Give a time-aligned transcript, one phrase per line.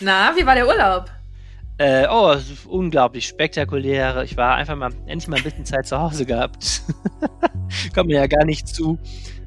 [0.00, 1.10] Na, wie war der Urlaub?
[1.78, 2.34] Äh, oh,
[2.68, 4.22] unglaublich spektakulär.
[4.22, 6.82] Ich war einfach mal, endlich mal ein bisschen Zeit zu Hause gehabt.
[7.94, 8.98] Kommt mir ja gar nicht zu.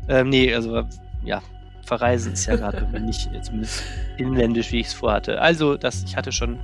[0.07, 0.83] Ähm, nee, also,
[1.23, 1.41] ja,
[1.85, 3.83] verreisen ist ja gerade nicht, zumindest
[4.17, 5.41] inländisch, wie ich es vorhatte.
[5.41, 6.57] Also, das, ich hatte schon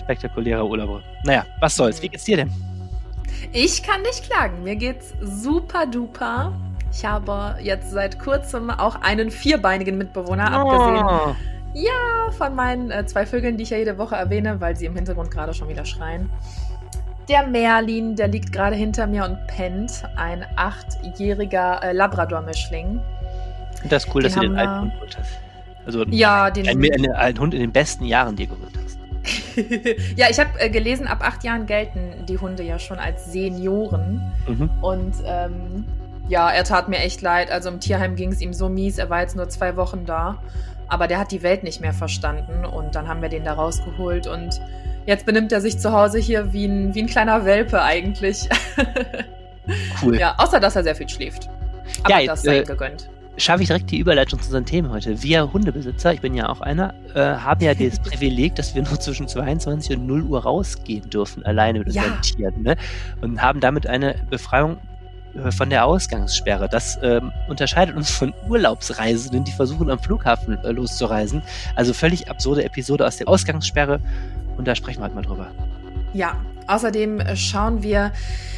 [0.00, 1.02] spektakuläre Urlaube.
[1.24, 2.02] Naja, was soll's.
[2.02, 2.52] Wie geht's dir denn?
[3.52, 4.62] Ich kann nicht klagen.
[4.62, 6.52] Mir geht's super duper.
[6.90, 10.70] Ich habe jetzt seit kurzem auch einen vierbeinigen Mitbewohner, oh.
[10.70, 11.57] abgesehen.
[11.78, 14.96] Ja, von meinen äh, zwei Vögeln, die ich ja jede Woche erwähne, weil sie im
[14.96, 16.28] Hintergrund gerade schon wieder schreien.
[17.28, 20.02] Der Merlin, der liegt gerade hinter mir und pennt.
[20.16, 23.00] Ein achtjähriger äh, Labrador-Mischling.
[23.88, 25.38] Das ist cool, den dass du den alten Hund hast.
[25.86, 28.98] Also ja, den ein, ein, ein Hund in den besten Jahren dir geholt hast.
[30.16, 34.32] ja, ich habe äh, gelesen, ab acht Jahren gelten die Hunde ja schon als Senioren.
[34.46, 34.70] Mhm.
[34.80, 35.84] Und ähm,
[36.28, 37.50] ja, er tat mir echt leid.
[37.50, 38.98] Also im Tierheim ging es ihm so mies.
[38.98, 40.42] Er war jetzt nur zwei Wochen da.
[40.88, 42.64] Aber der hat die Welt nicht mehr verstanden.
[42.64, 44.26] Und dann haben wir den da rausgeholt.
[44.26, 44.60] Und
[45.06, 48.48] jetzt benimmt er sich zu Hause hier wie ein, wie ein kleiner Welpe eigentlich.
[50.02, 50.18] cool.
[50.18, 51.48] Ja, außer dass er sehr viel schläft.
[52.02, 55.22] Aber ja, das sei äh, gegönnt schaffe ich direkt die Überleitung zu unseren Themen heute.
[55.22, 58.98] Wir Hundebesitzer, ich bin ja auch einer, äh, haben ja das Privileg, dass wir nur
[59.00, 62.20] zwischen 22 und 0 Uhr rausgehen dürfen, alleine mit unseren ja.
[62.20, 62.62] Tieren.
[62.62, 62.76] Ne?
[63.20, 64.78] Und haben damit eine Befreiung
[65.50, 66.68] von der Ausgangssperre.
[66.68, 71.42] Das ähm, unterscheidet uns von Urlaubsreisenden, die versuchen am Flughafen äh, loszureisen.
[71.76, 74.00] Also völlig absurde Episode aus der Ausgangssperre.
[74.56, 75.48] Und da sprechen wir halt mal drüber.
[76.12, 78.12] Ja, außerdem äh, schauen wir,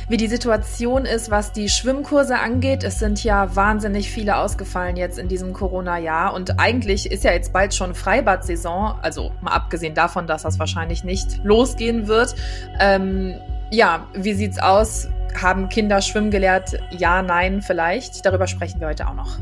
[0.09, 2.83] wie die Situation ist, was die Schwimmkurse angeht.
[2.83, 7.53] Es sind ja wahnsinnig viele ausgefallen jetzt in diesem Corona-Jahr und eigentlich ist ja jetzt
[7.53, 12.35] bald schon Freibad-Saison, also mal abgesehen davon, dass das wahrscheinlich nicht losgehen wird.
[12.81, 13.35] Ähm,
[13.71, 15.09] ja, wie sieht's aus?
[15.41, 16.79] Haben Kinder schwimmen gelehrt?
[16.91, 18.25] Ja, nein, vielleicht.
[18.25, 19.39] Darüber sprechen wir heute auch noch.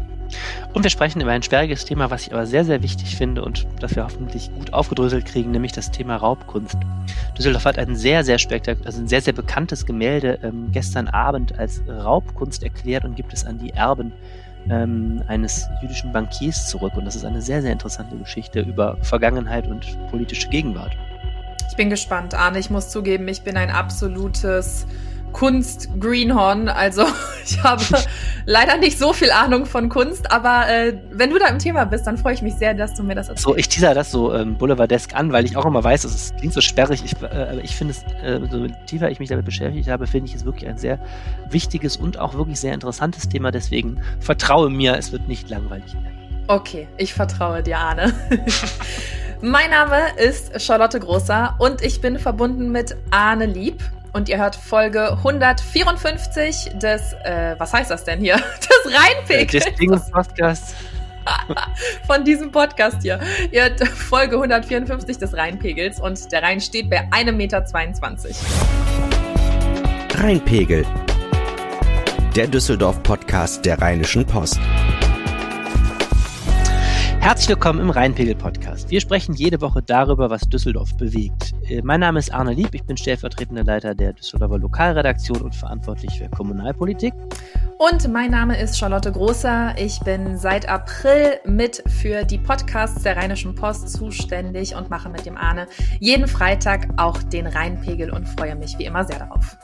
[0.74, 3.66] Und wir sprechen über ein schwieriges Thema, was ich aber sehr, sehr wichtig finde und
[3.80, 6.76] das wir hoffentlich gut aufgedröselt kriegen, nämlich das Thema Raubkunst.
[7.36, 11.58] Düsseldorf hat ein sehr, sehr spektakulär, also ein sehr, sehr bekanntes Gemälde ähm, gestern Abend
[11.58, 14.12] als Raubkunst erklärt und gibt es an die Erben
[14.70, 16.92] ähm, eines jüdischen Bankiers zurück.
[16.96, 20.96] Und das ist eine sehr, sehr interessante Geschichte über Vergangenheit und politische Gegenwart.
[21.70, 22.58] Ich bin gespannt, Arne.
[22.58, 24.86] Ich muss zugeben, ich bin ein absolutes
[25.32, 26.68] Kunst Greenhorn.
[26.68, 27.04] Also
[27.44, 27.84] ich habe
[28.46, 32.06] leider nicht so viel Ahnung von Kunst, aber äh, wenn du da im Thema bist,
[32.06, 33.44] dann freue ich mich sehr, dass du mir das erzählst.
[33.44, 36.54] So, ich teaser das so ähm, Boulevardesk an, weil ich auch immer weiß, es klingt
[36.54, 40.06] so sperrig, ich, äh, ich finde es, äh, so tiefer ich mich damit beschäftigt habe,
[40.06, 40.98] finde ich es wirklich ein sehr
[41.50, 43.50] wichtiges und auch wirklich sehr interessantes Thema.
[43.50, 45.96] Deswegen vertraue mir, es wird nicht langweilig
[46.50, 48.14] Okay, ich vertraue dir, Arne.
[49.42, 53.82] mein Name ist Charlotte Großer und ich bin verbunden mit Arne Lieb
[54.12, 58.36] und ihr hört Folge 154 des, äh, was heißt das denn hier?
[58.60, 59.64] Des Rheinpegels.
[59.64, 60.74] Des Dinges-Podcasts.
[62.06, 63.20] Von diesem Podcast hier.
[63.50, 67.64] Ihr hört Folge 154 des Rheinpegels und der Rhein steht bei 1,22 Meter.
[70.14, 70.86] Rheinpegel.
[72.34, 74.58] Der Düsseldorf-Podcast der Rheinischen Post.
[77.20, 78.90] Herzlich willkommen im Rheinpegel-Podcast.
[78.90, 81.52] Wir sprechen jede Woche darüber, was Düsseldorf bewegt.
[81.68, 86.16] Äh, mein Name ist Arne Lieb, ich bin stellvertretender Leiter der Düsseldorfer Lokalredaktion und verantwortlich
[86.16, 87.12] für Kommunalpolitik.
[87.78, 89.74] Und mein Name ist Charlotte Großer.
[89.78, 95.26] Ich bin seit April mit für die Podcasts der Rheinischen Post zuständig und mache mit
[95.26, 95.66] dem Arne
[96.00, 99.58] jeden Freitag auch den Rheinpegel und freue mich wie immer sehr darauf.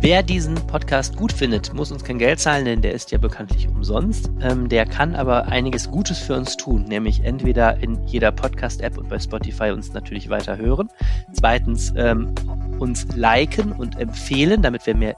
[0.00, 3.66] Wer diesen Podcast gut findet, muss uns kein Geld zahlen, denn der ist ja bekanntlich
[3.66, 4.30] umsonst.
[4.40, 9.08] Ähm, der kann aber einiges Gutes für uns tun, nämlich entweder in jeder Podcast-App und
[9.08, 10.88] bei Spotify uns natürlich weiter hören.
[11.32, 12.34] Zweitens ähm,
[12.78, 15.16] uns liken und empfehlen, damit wir mehr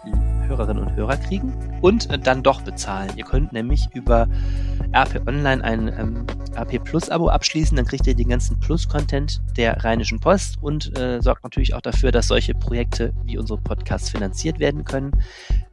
[0.49, 3.11] Hörerinnen und Hörer kriegen und äh, dann doch bezahlen.
[3.17, 4.29] Ihr könnt nämlich über
[4.93, 6.27] RP Online ein ähm,
[6.57, 11.21] RP Plus Abo abschließen, dann kriegt ihr den ganzen Plus-Content der Rheinischen Post und äh,
[11.21, 15.13] sorgt natürlich auch dafür, dass solche Projekte wie unsere Podcasts finanziert werden können.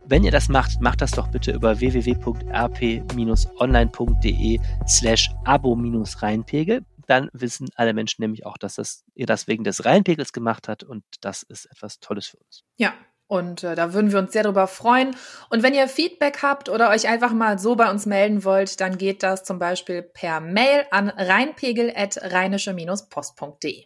[0.08, 6.82] Wenn ihr das macht, macht das doch bitte über www.rp-online.de slash abo-reinpegel.
[7.08, 10.84] Dann wissen alle Menschen nämlich auch, dass das, ihr das wegen des Reinpegels gemacht habt
[10.84, 12.64] und das ist etwas Tolles für uns.
[12.78, 12.94] Ja,
[13.28, 15.16] und äh, da würden wir uns sehr drüber freuen.
[15.50, 19.00] Und wenn ihr Feedback habt oder euch einfach mal so bei uns melden wollt, dann
[19.00, 23.86] geht das zum Beispiel per Mail an reinpegel.rheinische-post.de.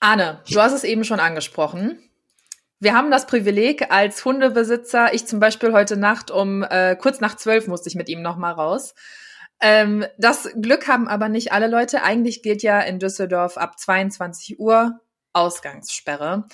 [0.00, 1.98] Arne, du hast es eben schon angesprochen.
[2.80, 7.36] Wir haben das Privileg als Hundebesitzer, ich zum Beispiel heute Nacht um äh, kurz nach
[7.36, 8.94] zwölf musste ich mit ihm noch mal raus.
[9.66, 12.02] Ähm, das Glück haben aber nicht alle Leute.
[12.02, 15.00] Eigentlich gilt ja in Düsseldorf ab 22 Uhr
[15.32, 16.46] Ausgangssperre.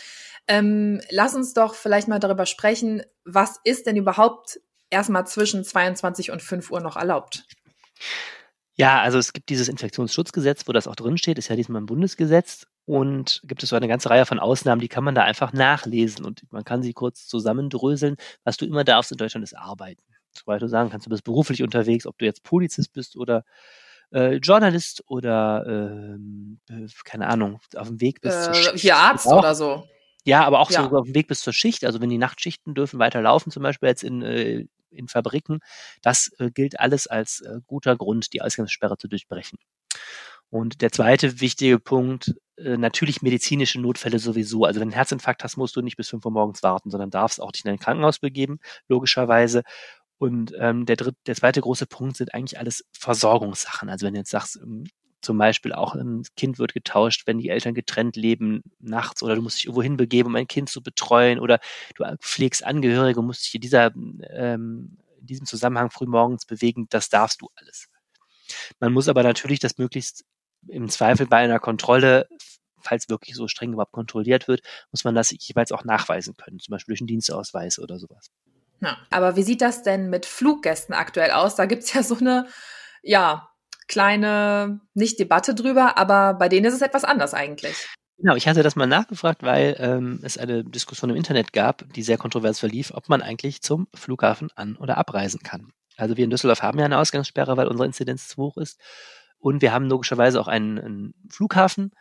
[0.46, 4.60] Ähm, lass uns doch vielleicht mal darüber sprechen, was ist denn überhaupt
[4.90, 7.48] erstmal zwischen 22 und 5 Uhr noch erlaubt?
[8.74, 12.68] Ja, also es gibt dieses Infektionsschutzgesetz, wo das auch drinsteht, ist ja diesmal ein Bundesgesetz
[12.84, 16.24] und gibt es so eine ganze Reihe von Ausnahmen, die kann man da einfach nachlesen
[16.24, 18.14] und man kann sie kurz zusammendröseln.
[18.44, 20.02] Was du immer darfst in Deutschland ist arbeiten.
[20.32, 23.44] Soweit du sagen kannst, du bist beruflich unterwegs, ob du jetzt Polizist bist oder
[24.12, 29.26] äh, Journalist oder ähm, äh, keine Ahnung, auf dem Weg bist äh, zur Hier Arzt
[29.26, 29.38] auch.
[29.38, 29.84] oder so.
[30.24, 30.88] Ja, aber auch ja.
[30.88, 31.84] so auf dem Weg bis zur Schicht.
[31.84, 35.60] Also wenn die Nachtschichten dürfen weiter laufen, zum Beispiel jetzt in, äh, in Fabriken,
[36.02, 39.58] das äh, gilt alles als äh, guter Grund, die Ausgangssperre zu durchbrechen.
[40.50, 44.64] Und der zweite wichtige Punkt, äh, natürlich medizinische Notfälle sowieso.
[44.64, 47.10] Also wenn du einen Herzinfarkt hast, musst du nicht bis fünf Uhr morgens warten, sondern
[47.10, 49.62] darfst auch dich in ein Krankenhaus begeben, logischerweise.
[50.20, 53.88] Und ähm, der, dritte, der zweite große Punkt sind eigentlich alles Versorgungssachen.
[53.88, 54.84] Also wenn du jetzt sagst, ähm,
[55.22, 59.40] zum Beispiel auch ein Kind wird getauscht, wenn die Eltern getrennt leben nachts oder du
[59.40, 61.58] musst dich irgendwo hinbegeben, um ein Kind zu betreuen oder
[61.94, 63.94] du pflegst Angehörige, musst dich in, dieser,
[64.28, 67.88] ähm, in diesem Zusammenhang frühmorgens bewegen, das darfst du alles.
[68.78, 70.26] Man muss aber natürlich das möglichst
[70.69, 72.28] im Zweifel bei einer Kontrolle,
[72.82, 74.61] falls wirklich so streng überhaupt kontrolliert wird,
[74.93, 78.31] muss man das jeweils auch nachweisen können, zum Beispiel durch einen Dienstausweis oder sowas.
[78.80, 81.54] Ja, aber wie sieht das denn mit Fluggästen aktuell aus?
[81.54, 82.46] Da gibt's ja so eine,
[83.02, 83.50] ja,
[83.88, 87.88] kleine, nicht Debatte drüber, aber bei denen ist es etwas anders eigentlich.
[88.18, 92.02] Genau, ich hatte das mal nachgefragt, weil ähm, es eine Diskussion im Internet gab, die
[92.02, 95.72] sehr kontrovers verlief, ob man eigentlich zum Flughafen an- oder abreisen kann.
[95.96, 98.78] Also wir in Düsseldorf haben ja eine Ausgangssperre, weil unsere Inzidenz zu hoch ist.
[99.38, 101.92] Und wir haben logischerweise auch einen, einen Flughafen.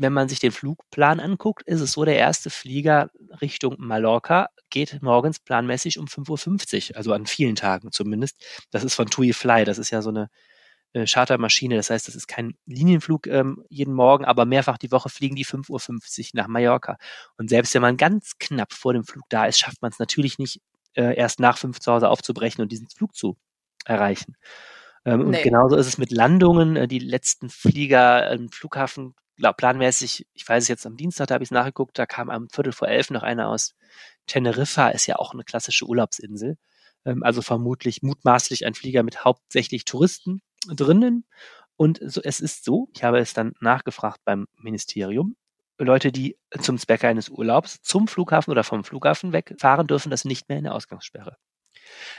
[0.00, 3.10] Wenn man sich den Flugplan anguckt, ist es so, der erste Flieger
[3.42, 8.42] Richtung Mallorca geht morgens planmäßig um 5.50 Uhr, also an vielen Tagen zumindest.
[8.70, 10.30] Das ist von TUI Fly, das ist ja so eine
[10.94, 11.76] äh, Chartermaschine.
[11.76, 15.44] Das heißt, das ist kein Linienflug ähm, jeden Morgen, aber mehrfach die Woche fliegen die
[15.44, 16.96] 5.50 Uhr nach Mallorca.
[17.36, 20.38] Und selbst wenn man ganz knapp vor dem Flug da ist, schafft man es natürlich
[20.38, 20.62] nicht,
[20.94, 23.36] äh, erst nach fünf zu Hause aufzubrechen und diesen Flug zu
[23.84, 24.36] erreichen.
[25.04, 25.36] Ähm, nee.
[25.36, 26.76] Und genauso ist es mit Landungen.
[26.76, 31.34] Äh, die letzten Flieger im Flughafen glaub, planmäßig, ich weiß es jetzt am Dienstag, da
[31.34, 33.74] habe ich es nachgeguckt, da kam am Viertel vor elf noch einer aus
[34.26, 36.56] Teneriffa, ist ja auch eine klassische Urlaubsinsel.
[37.04, 41.24] Ähm, also vermutlich mutmaßlich ein Flieger mit hauptsächlich Touristen drinnen.
[41.76, 45.36] Und so, es ist so, ich habe es dann nachgefragt beim Ministerium,
[45.78, 50.50] Leute, die zum Zwecke eines Urlaubs zum Flughafen oder vom Flughafen wegfahren, dürfen das nicht
[50.50, 51.38] mehr in der Ausgangssperre.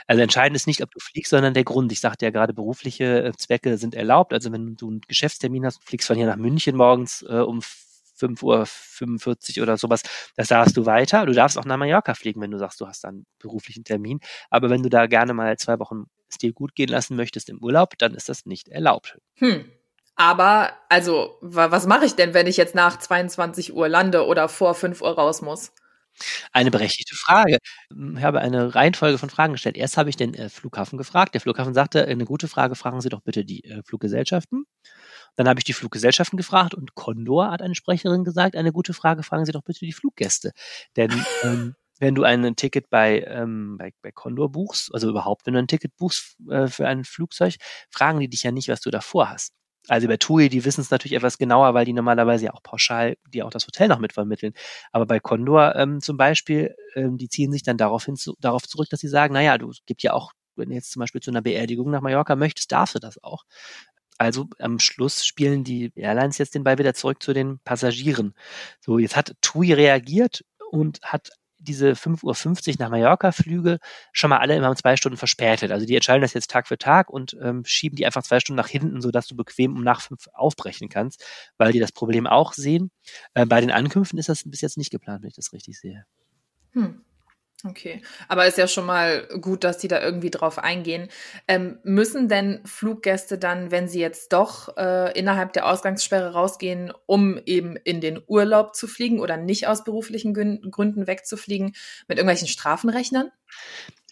[0.06, 1.92] Also entscheidend ist nicht, ob du fliegst, sondern der Grund.
[1.92, 4.32] Ich sagte ja gerade, berufliche äh, Zwecke sind erlaubt.
[4.32, 9.58] Also wenn du einen Geschäftstermin hast, fliegst von hier nach München morgens äh, um 5.45
[9.58, 10.02] Uhr oder sowas,
[10.36, 11.26] das darfst du weiter.
[11.26, 14.20] Du darfst auch nach Mallorca fliegen, wenn du sagst, du hast da einen beruflichen Termin.
[14.50, 17.58] Aber wenn du da gerne mal zwei Wochen es dir gut gehen lassen möchtest im
[17.58, 19.18] Urlaub, dann ist das nicht erlaubt.
[19.34, 19.70] Hm.
[20.14, 24.74] Aber, also, was mache ich denn, wenn ich jetzt nach 22 Uhr lande oder vor
[24.74, 25.72] 5 Uhr raus muss?
[26.52, 27.58] Eine berechtigte Frage.
[27.90, 29.76] Ich habe eine Reihenfolge von Fragen gestellt.
[29.76, 31.34] Erst habe ich den äh, Flughafen gefragt.
[31.34, 34.64] Der Flughafen sagte, eine gute Frage, fragen Sie doch bitte die äh, Fluggesellschaften.
[35.36, 39.22] Dann habe ich die Fluggesellschaften gefragt und Condor hat eine Sprecherin gesagt, eine gute Frage,
[39.22, 40.52] fragen Sie doch bitte die Fluggäste.
[40.96, 41.10] Denn
[41.42, 45.60] ähm, wenn du ein Ticket bei, ähm, bei, bei Condor buchst, also überhaupt, wenn du
[45.60, 47.56] ein Ticket buchst äh, für ein Flugzeug,
[47.90, 49.52] fragen die dich ja nicht, was du davor hast.
[49.88, 53.16] Also bei TUI, die wissen es natürlich etwas genauer, weil die normalerweise ja auch pauschal
[53.28, 54.52] die auch das Hotel noch mitvermitteln.
[54.92, 58.62] Aber bei Condor ähm, zum Beispiel, ähm, die ziehen sich dann darauf, hin zu, darauf
[58.62, 61.30] zurück, dass sie sagen, naja, du gibt ja auch, wenn du jetzt zum Beispiel zu
[61.30, 63.44] einer Beerdigung nach Mallorca möchtest, darfst du das auch.
[64.18, 68.34] Also am Schluss spielen die Airlines jetzt den Ball wieder zurück zu den Passagieren.
[68.80, 71.30] So, jetzt hat TUI reagiert und hat
[71.62, 73.78] diese 5.50 Uhr nach Mallorca-Flüge
[74.12, 75.70] schon mal alle immer um zwei Stunden verspätet.
[75.70, 78.58] Also die entscheiden das jetzt Tag für Tag und ähm, schieben die einfach zwei Stunden
[78.58, 81.24] nach hinten, sodass du bequem um nach fünf aufbrechen kannst,
[81.58, 82.90] weil die das Problem auch sehen.
[83.34, 86.04] Äh, bei den Ankünften ist das bis jetzt nicht geplant, wenn ich das richtig sehe.
[86.72, 87.02] Hm.
[87.64, 91.08] Okay, aber ist ja schon mal gut, dass die da irgendwie drauf eingehen.
[91.46, 97.38] Ähm, müssen denn Fluggäste dann, wenn sie jetzt doch äh, innerhalb der Ausgangssperre rausgehen, um
[97.46, 101.74] eben in den Urlaub zu fliegen oder nicht aus beruflichen Gründen wegzufliegen,
[102.08, 103.30] mit irgendwelchen Strafen rechnen?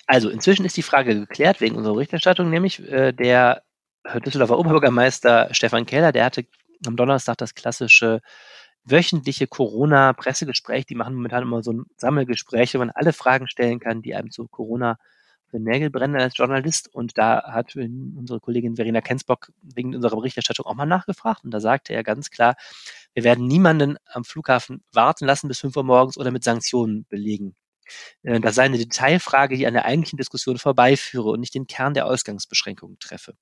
[0.07, 3.65] Also inzwischen ist die Frage geklärt wegen unserer Berichterstattung, nämlich äh, der
[4.25, 6.47] Düsseldorfer Oberbürgermeister Stefan Keller, der hatte
[6.87, 8.21] am Donnerstag das klassische
[8.85, 10.87] wöchentliche Corona-Pressegespräch.
[10.87, 14.31] Die machen momentan immer so ein Sammelgespräch, wo man alle Fragen stellen kann, die einem
[14.31, 14.99] zu Corona
[15.53, 16.93] den Nägel brennen als Journalist.
[16.93, 21.45] Und da hat unsere Kollegin Verena Kensbock wegen unserer Berichterstattung auch mal nachgefragt.
[21.45, 22.57] Und da sagte er ganz klar,
[23.15, 27.57] wir werden niemanden am Flughafen warten lassen bis 5 Uhr morgens oder mit Sanktionen belegen.
[28.23, 31.95] Äh, das sei eine Detailfrage, die an der eigentlichen Diskussion vorbeiführe und nicht den Kern
[31.95, 33.35] der Ausgangsbeschränkungen treffe.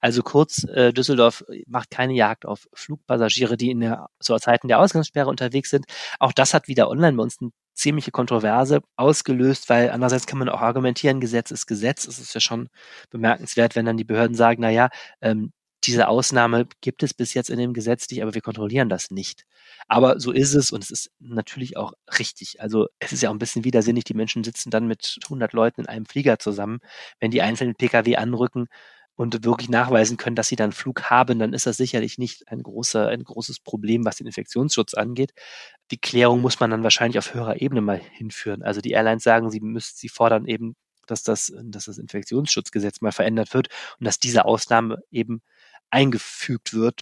[0.00, 4.80] Also kurz, äh, Düsseldorf macht keine Jagd auf Flugpassagiere, die in der, zu Zeiten der
[4.80, 5.86] Ausgangssperre unterwegs sind.
[6.18, 10.48] Auch das hat wieder online bei uns eine ziemliche Kontroverse ausgelöst, weil andererseits kann man
[10.48, 12.06] auch argumentieren, Gesetz ist Gesetz.
[12.06, 12.68] Es ist ja schon
[13.10, 14.88] bemerkenswert, wenn dann die Behörden sagen, na ja,
[15.20, 15.52] ähm,
[15.84, 19.44] diese Ausnahme gibt es bis jetzt in dem Gesetz nicht, aber wir kontrollieren das nicht.
[19.88, 22.60] Aber so ist es und es ist natürlich auch richtig.
[22.60, 25.82] Also es ist ja auch ein bisschen widersinnig, die Menschen sitzen dann mit 100 Leuten
[25.82, 26.80] in einem Flieger zusammen.
[27.20, 28.66] Wenn die einzelnen Pkw anrücken,
[29.16, 32.62] und wirklich nachweisen können, dass sie dann Flug haben, dann ist das sicherlich nicht ein
[32.62, 35.32] großer, ein großes Problem, was den Infektionsschutz angeht.
[35.90, 38.62] Die Klärung muss man dann wahrscheinlich auf höherer Ebene mal hinführen.
[38.62, 43.12] Also die Airlines sagen, sie müssen, sie fordern eben, dass das, dass das Infektionsschutzgesetz mal
[43.12, 43.68] verändert wird
[43.98, 45.40] und dass diese Ausnahme eben
[45.90, 47.00] eingefügt wird.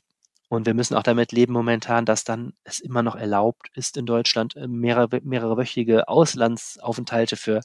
[0.48, 4.06] Und wir müssen auch damit leben momentan, dass dann es immer noch erlaubt ist in
[4.06, 7.62] Deutschland mehrere, mehrere wöchige Auslandsaufenthalte für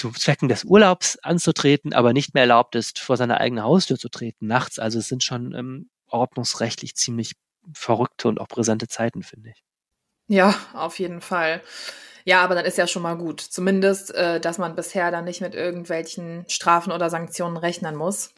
[0.00, 4.08] zu Zwecken des Urlaubs anzutreten, aber nicht mehr erlaubt ist, vor seine eigene Haustür zu
[4.08, 4.78] treten nachts.
[4.78, 7.32] Also es sind schon ähm, ordnungsrechtlich ziemlich
[7.74, 9.62] verrückte und auch präsente Zeiten, finde ich.
[10.26, 11.60] Ja, auf jeden Fall.
[12.24, 13.40] Ja, aber dann ist ja schon mal gut.
[13.40, 18.32] Zumindest, äh, dass man bisher dann nicht mit irgendwelchen Strafen oder Sanktionen rechnen muss.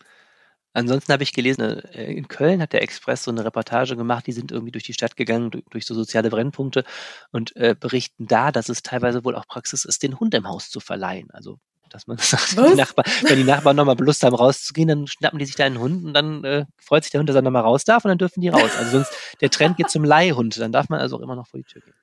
[0.72, 4.32] Ansonsten habe ich gelesen, äh, in Köln hat der Express so eine Reportage gemacht, die
[4.32, 6.84] sind irgendwie durch die Stadt gegangen, durch, so soziale Brennpunkte
[7.30, 10.70] und äh, berichten da, dass es teilweise wohl auch Praxis ist, den Hund im Haus
[10.70, 11.30] zu verleihen.
[11.32, 11.58] Also
[11.92, 15.44] dass man sagt, die Nachbar, wenn die Nachbarn nochmal Lust haben, rauszugehen, dann schnappen die
[15.44, 17.84] sich da einen Hund und dann äh, freut sich der Hund, dass er nochmal raus
[17.84, 18.70] darf und dann dürfen die raus.
[18.76, 21.58] Also sonst, der Trend geht zum Leihhund, dann darf man also auch immer noch vor
[21.58, 21.94] die Tür gehen.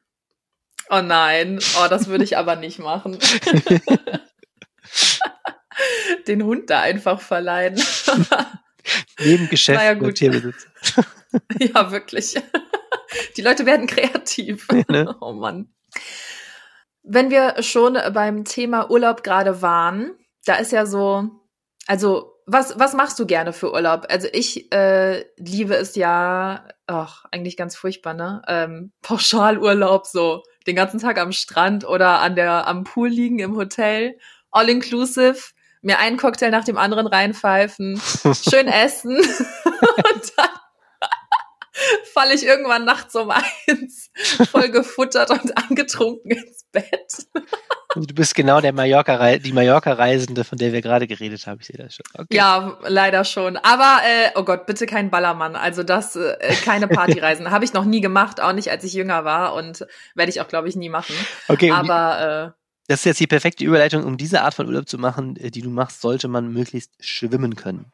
[0.91, 3.17] Oh nein, oh, das würde ich aber nicht machen.
[6.27, 7.81] den Hund da einfach verleihen.
[9.19, 10.15] Neben Geschäft naja, gut.
[10.15, 10.67] Tierbesitz.
[11.59, 12.35] ja, wirklich.
[13.37, 14.67] Die Leute werden kreativ.
[14.71, 15.15] Ja, ne?
[15.19, 15.73] Oh Mann.
[17.03, 21.29] Wenn wir schon beim Thema Urlaub gerade waren, da ist ja so,
[21.87, 24.05] also was, was machst du gerne für Urlaub?
[24.09, 28.41] Also ich äh, liebe es ja, ach, eigentlich ganz furchtbar, ne?
[28.47, 33.55] Ähm, Pauschalurlaub, so den ganzen Tag am Strand oder an der, am Pool liegen im
[33.55, 34.17] Hotel,
[34.51, 38.01] all inclusive mir einen Cocktail nach dem anderen reinpfeifen,
[38.49, 40.49] schön essen und dann
[42.13, 44.11] falle ich irgendwann nachts um eins,
[44.51, 47.27] voll gefuttert und angetrunken ins Bett.
[47.95, 51.59] Du bist genau der Mallorca, die Mallorca-Reisende, von der wir gerade geredet haben.
[51.59, 52.05] Ich sehe das schon.
[52.13, 52.35] Okay.
[52.35, 53.57] Ja, leider schon.
[53.57, 55.55] Aber, äh, oh Gott, bitte kein Ballermann.
[55.55, 57.49] Also das, äh, keine Partyreisen.
[57.51, 60.47] Habe ich noch nie gemacht, auch nicht, als ich jünger war und werde ich auch,
[60.47, 61.15] glaube ich, nie machen.
[61.47, 61.71] Okay.
[61.71, 62.55] Aber,
[62.89, 65.61] das ist jetzt die perfekte Überleitung, um diese Art von Urlaub zu machen, äh, die
[65.61, 67.91] du machst, sollte man möglichst schwimmen können.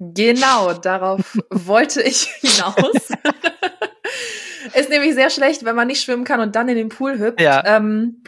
[0.00, 3.10] Genau, darauf wollte ich hinaus.
[4.74, 7.40] ist nämlich sehr schlecht, wenn man nicht schwimmen kann und dann in den Pool hüpft.
[7.40, 7.64] Ja.
[7.64, 8.24] Ähm,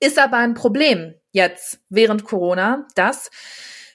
[0.00, 3.30] ist aber ein Problem jetzt während Corona, dass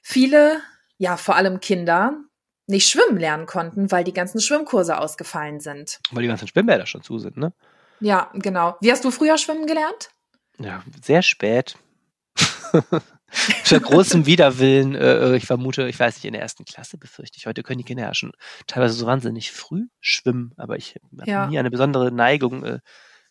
[0.01, 0.61] viele,
[0.97, 2.21] ja vor allem Kinder,
[2.67, 5.99] nicht schwimmen lernen konnten, weil die ganzen Schwimmkurse ausgefallen sind.
[6.11, 7.51] Weil die ganzen Schwimmbäder schon zu sind, ne?
[7.99, 8.77] Ja, genau.
[8.79, 10.12] Wie hast du früher schwimmen gelernt?
[10.59, 11.77] Ja, sehr spät.
[13.33, 17.45] Für großem Widerwillen, äh, ich vermute, ich weiß nicht, in der ersten Klasse befürchte ich.
[17.45, 18.31] Heute können die Kinder ja schon
[18.67, 21.47] teilweise so wahnsinnig früh schwimmen, aber ich habe ja.
[21.47, 22.79] nie eine besondere Neigung äh,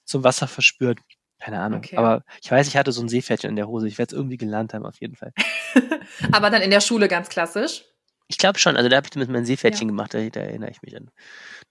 [0.05, 0.99] zum Wasser verspürt.
[1.39, 1.79] Keine Ahnung.
[1.79, 1.97] Okay.
[1.97, 3.89] Aber ich weiß, ich hatte so ein Seepferdchen in der Hose.
[3.89, 5.33] Ich werde es irgendwie gelernt haben, auf jeden Fall.
[6.33, 7.85] aber dann in der Schule ganz klassisch?
[8.29, 8.77] Ich glaube schon.
[8.77, 9.93] Also da habe ich mit meinem Seepferdchen ja.
[9.93, 11.11] gemacht, da, da, erinnere ich mich an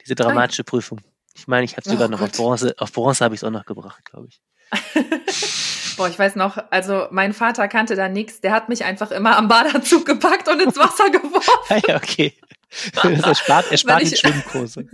[0.02, 1.00] diese dramatische Prüfung.
[1.36, 2.32] Ich meine, ich habe sogar oh, noch Gott.
[2.32, 4.42] auf Bronze, auf Bronze habe ich es auch noch gebracht, glaube ich.
[5.98, 8.42] Boah, ich weiß noch, also mein Vater kannte da nichts.
[8.42, 11.82] Der hat mich einfach immer am Badeanzug gepackt und ins Wasser geworfen.
[11.88, 12.34] Ja, okay.
[13.04, 14.88] er spart, er spart die Schwimmkurse.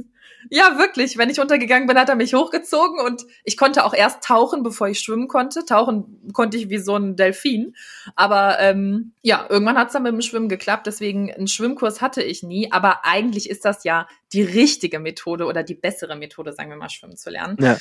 [0.50, 1.18] Ja, wirklich.
[1.18, 4.88] Wenn ich untergegangen bin, hat er mich hochgezogen und ich konnte auch erst tauchen, bevor
[4.88, 5.66] ich schwimmen konnte.
[5.66, 7.76] Tauchen konnte ich wie so ein Delfin.
[8.16, 10.88] Aber ähm, ja, irgendwann hat es dann mit dem Schwimmen geklappt.
[10.88, 12.72] Deswegen einen Schwimmkurs hatte ich nie.
[12.72, 16.90] Aber eigentlich ist das ja die richtige Methode oder die bessere Methode, sagen wir mal,
[16.90, 17.58] schwimmen zu lernen.
[17.60, 17.78] Ja.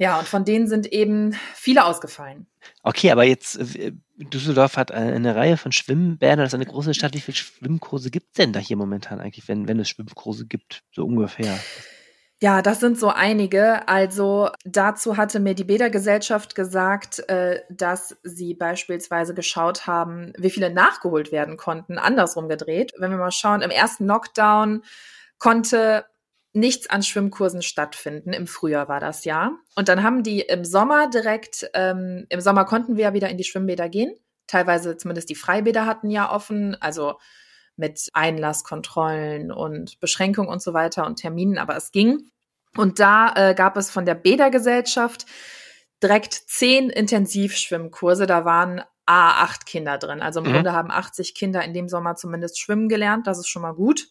[0.00, 2.46] Ja, und von denen sind eben viele ausgefallen.
[2.82, 7.12] Okay, aber jetzt, äh, Düsseldorf hat eine Reihe von Schwimmbädern, das ist eine große Stadt.
[7.12, 10.84] Wie viele Schwimmkurse gibt es denn da hier momentan eigentlich, wenn, wenn es Schwimmkurse gibt,
[10.90, 11.60] so ungefähr?
[12.40, 13.86] Ja, das sind so einige.
[13.88, 20.72] Also dazu hatte mir die Bädergesellschaft gesagt, äh, dass sie beispielsweise geschaut haben, wie viele
[20.72, 22.94] nachgeholt werden konnten, andersrum gedreht.
[22.96, 24.82] Wenn wir mal schauen, im ersten Lockdown
[25.38, 26.06] konnte
[26.52, 28.32] nichts an Schwimmkursen stattfinden.
[28.32, 29.52] Im Frühjahr war das ja.
[29.76, 33.36] Und dann haben die im Sommer direkt, ähm, im Sommer konnten wir ja wieder in
[33.36, 34.14] die Schwimmbäder gehen.
[34.46, 37.14] Teilweise zumindest die Freibäder hatten ja offen, also
[37.76, 42.30] mit Einlasskontrollen und Beschränkungen und so weiter und Terminen, aber es ging.
[42.76, 45.26] Und da äh, gab es von der Bädergesellschaft
[46.02, 48.26] direkt zehn Intensivschwimmkurse.
[48.26, 50.20] Da waren A, acht Kinder drin.
[50.20, 50.52] Also im mhm.
[50.52, 53.26] Grunde haben 80 Kinder in dem Sommer zumindest schwimmen gelernt.
[53.26, 54.08] Das ist schon mal gut.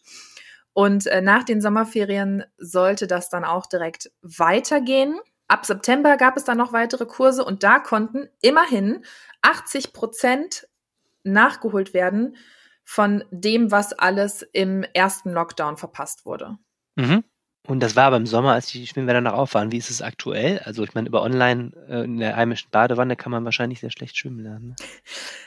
[0.72, 5.18] Und äh, nach den Sommerferien sollte das dann auch direkt weitergehen.
[5.48, 9.04] Ab September gab es dann noch weitere Kurse und da konnten immerhin
[9.42, 10.68] 80 Prozent
[11.24, 12.36] nachgeholt werden
[12.84, 16.58] von dem, was alles im ersten Lockdown verpasst wurde.
[16.96, 17.24] Mhm.
[17.66, 19.70] Und das war aber im Sommer, als die Schwimmbäder noch auf waren.
[19.70, 20.60] Wie ist es aktuell?
[20.64, 24.16] Also ich meine, über online äh, in der heimischen Badewanne kann man wahrscheinlich sehr schlecht
[24.16, 24.68] schwimmen lernen.
[24.68, 24.74] Ne?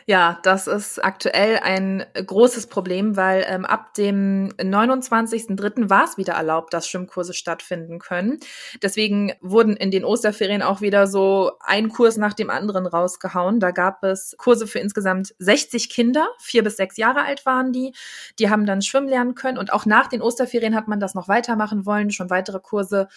[0.05, 5.89] Ja, das ist aktuell ein großes Problem, weil ähm, ab dem 29.03.
[5.89, 8.39] war es wieder erlaubt, dass Schwimmkurse stattfinden können.
[8.82, 13.60] Deswegen wurden in den Osterferien auch wieder so ein Kurs nach dem anderen rausgehauen.
[13.60, 17.93] Da gab es Kurse für insgesamt 60 Kinder, vier bis sechs Jahre alt waren die.
[18.39, 21.27] Die haben dann schwimmen lernen können und auch nach den Osterferien hat man das noch
[21.27, 23.07] weitermachen wollen schon weitere Kurse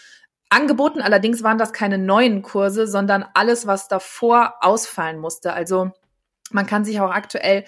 [0.49, 1.01] angeboten.
[1.01, 5.53] Allerdings waren das keine neuen Kurse, sondern alles, was davor ausfallen musste.
[5.53, 5.91] Also
[6.51, 7.65] man kann sich auch aktuell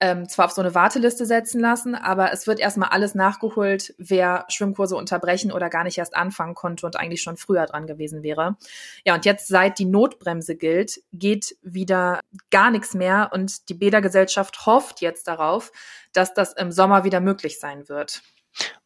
[0.00, 4.44] ähm, zwar auf so eine Warteliste setzen lassen, aber es wird erstmal alles nachgeholt, wer
[4.48, 8.56] Schwimmkurse unterbrechen oder gar nicht erst anfangen konnte und eigentlich schon früher dran gewesen wäre.
[9.04, 14.66] Ja, und jetzt, seit die Notbremse gilt, geht wieder gar nichts mehr und die Bädergesellschaft
[14.66, 15.70] hofft jetzt darauf,
[16.12, 18.22] dass das im Sommer wieder möglich sein wird.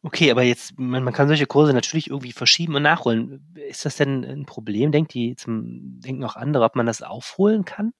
[0.01, 3.53] Okay, aber jetzt, man, man kann solche Kurse natürlich irgendwie verschieben und nachholen.
[3.55, 4.91] Ist das denn ein Problem?
[4.91, 7.93] Denkt die zum, denken auch andere, ob man das aufholen kann?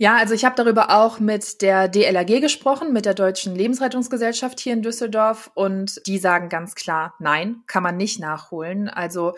[0.00, 4.72] Ja, also ich habe darüber auch mit der DLRG gesprochen, mit der Deutschen Lebensrettungsgesellschaft hier
[4.72, 8.88] in Düsseldorf und die sagen ganz klar, nein, kann man nicht nachholen.
[8.88, 9.34] Also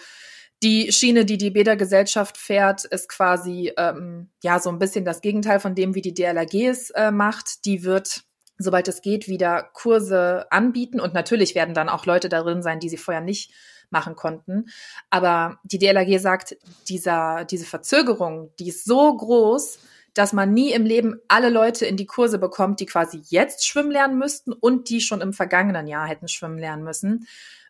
[0.63, 5.61] die Schiene, die die Bädergesellschaft fährt, ist quasi ähm, ja so ein bisschen das Gegenteil
[5.61, 7.65] von dem, wie die DLRG es äh, macht.
[7.65, 8.25] Die wird
[8.61, 11.01] sobald es geht, wieder Kurse anbieten.
[11.01, 13.53] Und natürlich werden dann auch Leute darin sein, die sie vorher nicht
[13.91, 14.67] machen konnten.
[15.09, 16.57] Aber die DLRG sagt,
[16.89, 19.81] dieser, diese Verzögerung, die ist so groß,
[20.15, 23.91] dass man nie im Leben alle Leute in die Kurse bekommt, die quasi jetzt schwimmen
[23.91, 27.27] lernen müssten und die schon im vergangenen Jahr hätten schwimmen lernen müssen,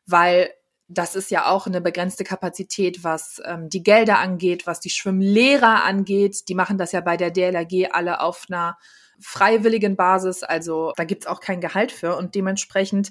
[0.06, 0.50] weil
[0.88, 5.85] das ist ja auch eine begrenzte Kapazität, was ähm, die Gelder angeht, was die Schwimmlehrer
[5.85, 6.49] angeht.
[6.49, 8.76] Die machen das ja bei der DLRG alle auf einer
[9.21, 13.11] freiwilligen Basis, also da gibt's auch kein Gehalt für und dementsprechend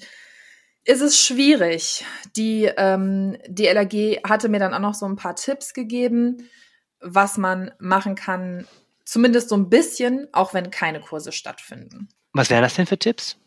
[0.86, 2.06] ist es schwierig.
[2.36, 6.50] Die, ähm, die hatte mir dann auch noch so ein paar Tipps gegeben,
[7.00, 8.68] was man machen kann,
[9.06, 12.10] zumindest so ein bisschen, auch wenn keine Kurse stattfinden.
[12.34, 13.38] Was wären das denn für Tipps?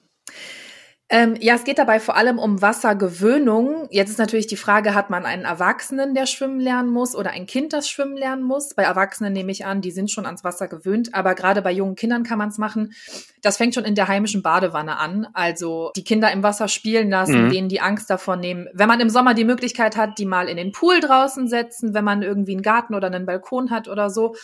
[1.15, 3.87] Ähm, ja, es geht dabei vor allem um Wassergewöhnung.
[3.91, 7.45] Jetzt ist natürlich die Frage, hat man einen Erwachsenen, der schwimmen lernen muss oder ein
[7.45, 8.73] Kind, das schwimmen lernen muss?
[8.73, 11.97] Bei Erwachsenen nehme ich an, die sind schon ans Wasser gewöhnt, aber gerade bei jungen
[11.97, 12.95] Kindern kann man es machen.
[13.43, 15.29] Das fängt schon in der heimischen Badewanne an.
[15.35, 17.51] Also die Kinder im Wasser spielen lassen, mhm.
[17.51, 18.69] denen die Angst davor nehmen.
[18.73, 22.07] Wenn man im Sommer die Möglichkeit hat, die mal in den Pool draußen setzen, wenn
[22.07, 24.35] man irgendwie einen Garten oder einen Balkon hat oder so.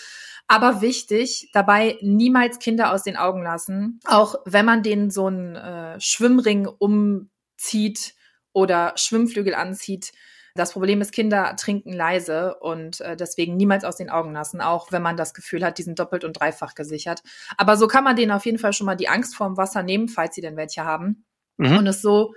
[0.48, 4.00] Aber wichtig, dabei niemals Kinder aus den Augen lassen.
[4.06, 8.14] Auch wenn man denen so einen äh, Schwimmring umzieht
[8.52, 10.12] oder Schwimmflügel anzieht.
[10.54, 14.90] Das Problem ist, Kinder trinken leise und äh, deswegen niemals aus den Augen lassen, auch
[14.90, 17.22] wenn man das Gefühl hat, die sind doppelt und dreifach gesichert.
[17.56, 20.08] Aber so kann man denen auf jeden Fall schon mal die Angst vorm Wasser nehmen,
[20.08, 21.26] falls sie denn welche haben.
[21.58, 21.76] Mhm.
[21.76, 22.32] Und es so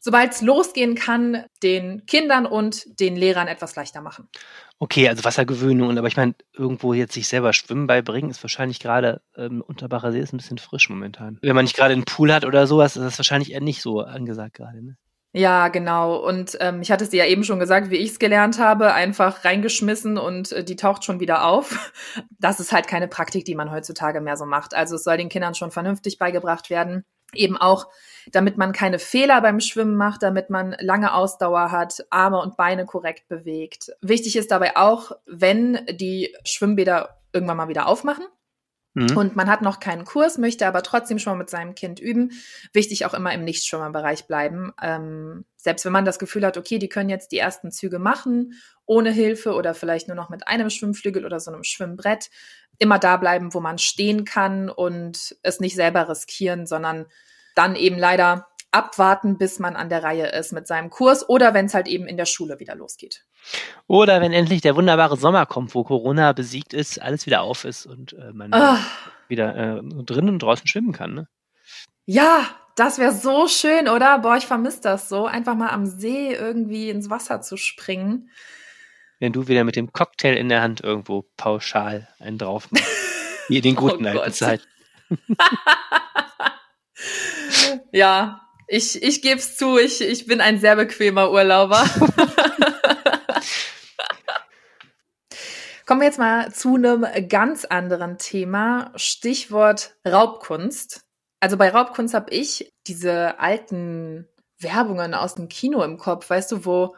[0.00, 4.28] sobald es losgehen kann, den Kindern und den Lehrern etwas leichter machen.
[4.78, 9.22] Okay, also Wassergewöhnung, aber ich meine, irgendwo jetzt sich selber Schwimmen beibringen, ist wahrscheinlich gerade
[9.36, 11.38] ähm, Unterbacher See ist ein bisschen frisch momentan.
[11.40, 14.00] Wenn man nicht gerade einen Pool hat oder sowas, ist das wahrscheinlich eher nicht so
[14.00, 14.84] angesagt gerade.
[14.84, 14.96] Ne?
[15.32, 16.16] Ja, genau.
[16.16, 18.94] Und ähm, ich hatte es dir ja eben schon gesagt, wie ich es gelernt habe,
[18.94, 21.92] einfach reingeschmissen und äh, die taucht schon wieder auf.
[22.38, 24.74] Das ist halt keine Praktik, die man heutzutage mehr so macht.
[24.74, 27.04] Also es soll den Kindern schon vernünftig beigebracht werden.
[27.34, 27.88] Eben auch,
[28.32, 32.86] damit man keine Fehler beim Schwimmen macht, damit man lange Ausdauer hat, Arme und Beine
[32.86, 33.92] korrekt bewegt.
[34.00, 38.26] Wichtig ist dabei auch, wenn die Schwimmbäder irgendwann mal wieder aufmachen,
[38.96, 39.16] mhm.
[39.16, 42.32] und man hat noch keinen Kurs, möchte aber trotzdem schon mal mit seinem Kind üben.
[42.72, 44.72] Wichtig auch immer im Nichtschwimmerbereich bleiben.
[44.82, 48.54] Ähm, selbst wenn man das Gefühl hat, okay, die können jetzt die ersten Züge machen,
[48.86, 52.30] ohne Hilfe oder vielleicht nur noch mit einem Schwimmflügel oder so einem Schwimmbrett,
[52.78, 57.06] immer da bleiben, wo man stehen kann und es nicht selber riskieren, sondern
[57.54, 61.66] dann eben leider abwarten, bis man an der Reihe ist mit seinem Kurs oder wenn
[61.66, 63.24] es halt eben in der Schule wieder losgeht.
[63.86, 67.86] Oder wenn endlich der wunderbare Sommer kommt, wo Corona besiegt ist, alles wieder auf ist
[67.86, 68.76] und äh, man oh.
[69.28, 71.14] wieder äh, drinnen und draußen schwimmen kann.
[71.14, 71.28] Ne?
[72.04, 72.44] Ja,
[72.76, 74.18] das wäre so schön, oder?
[74.18, 78.28] Boah, ich vermisse das so, einfach mal am See irgendwie ins Wasser zu springen.
[79.18, 82.86] Wenn du wieder mit dem Cocktail in der Hand irgendwo pauschal einen drauf machst.
[83.48, 84.64] Wie in den guten oh alten Zeiten.
[87.92, 91.84] ja, ich, ich gebe es zu, ich, ich bin ein sehr bequemer Urlauber.
[95.86, 98.90] Kommen wir jetzt mal zu einem ganz anderen Thema.
[98.96, 101.02] Stichwort Raubkunst.
[101.38, 104.26] Also bei Raubkunst habe ich diese alten
[104.58, 106.96] Werbungen aus dem Kino im Kopf, weißt du, wo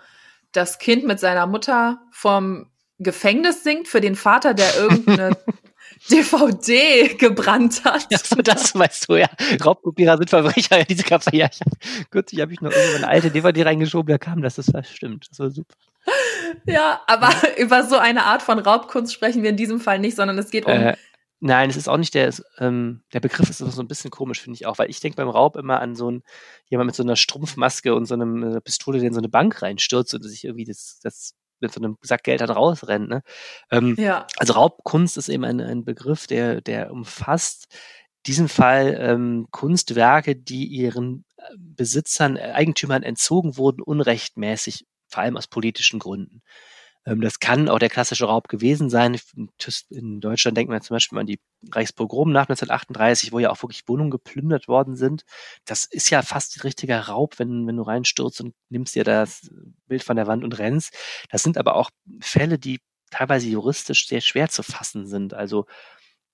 [0.53, 5.37] das Kind mit seiner Mutter vom Gefängnis singt für den Vater, der irgendeine
[6.11, 8.07] DVD gebrannt hat.
[8.11, 9.29] Ja, so das weißt du, ja.
[9.65, 11.35] Raubkopierer sind Verbrecher, ja, diese Kapsel.
[11.35, 14.57] Ja, ich hab, kürzlich habe ich noch irgendwann eine alte DVD reingeschoben, da kam das,
[14.57, 15.29] das war stimmt.
[15.31, 15.75] Das war super.
[16.67, 20.39] Ja, aber über so eine Art von Raubkunst sprechen wir in diesem Fall nicht, sondern
[20.39, 20.73] es geht um.
[20.73, 20.97] Äh,
[21.41, 24.57] nein, es ist auch nicht der, ähm, der Begriff ist so ein bisschen komisch, finde
[24.57, 26.23] ich auch, weil ich denke beim Raub immer an so ein,
[26.69, 29.63] jemand mit so einer Strumpfmaske und so einer äh, Pistole, der in so eine Bank
[29.63, 33.09] reinstürzt und sich irgendwie das, das mit so einem Sack Geld dann rausrennt.
[33.09, 33.23] Ne?
[33.71, 34.27] Ähm, ja.
[34.37, 37.67] Also Raubkunst ist eben ein, ein Begriff, der, der umfasst
[38.27, 45.47] diesen Fall ähm, Kunstwerke, die ihren äh, Besitzern, Eigentümern entzogen wurden, unrechtmäßig, vor allem aus
[45.47, 46.43] politischen Gründen.
[47.09, 49.19] Ähm, das kann auch der klassische Raub gewesen sein.
[49.91, 51.41] In Deutschland denken wir zum Beispiel an die
[51.73, 55.23] Reichspogrom nach 1938, wo ja auch wirklich Wohnungen geplündert worden sind.
[55.65, 59.51] Das ist ja fast richtiger Raub, wenn, wenn du reinstürzt und nimmst dir das
[59.87, 60.95] Bild von der Wand und rennst.
[61.31, 61.91] Das sind aber auch
[62.21, 65.33] Fälle, die teilweise juristisch sehr schwer zu fassen sind.
[65.35, 65.67] Also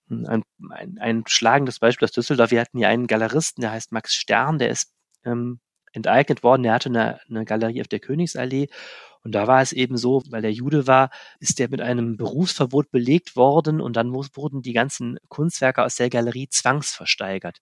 [0.09, 2.51] hm, ein, ein, ein schlagendes Beispiel aus Düsseldorf.
[2.51, 4.93] Wir hatten hier einen Galeristen, der heißt Max Stern, der ist
[5.25, 5.61] ähm,
[5.93, 6.65] enteignet worden.
[6.65, 8.69] Der hatte eine, eine Galerie auf der Königsallee
[9.25, 11.11] und da war es eben so, weil der Jude war,
[11.41, 16.11] ist der mit einem Berufsverbot belegt worden und dann wurden die ganzen Kunstwerke aus der
[16.11, 17.61] Galerie zwangsversteigert.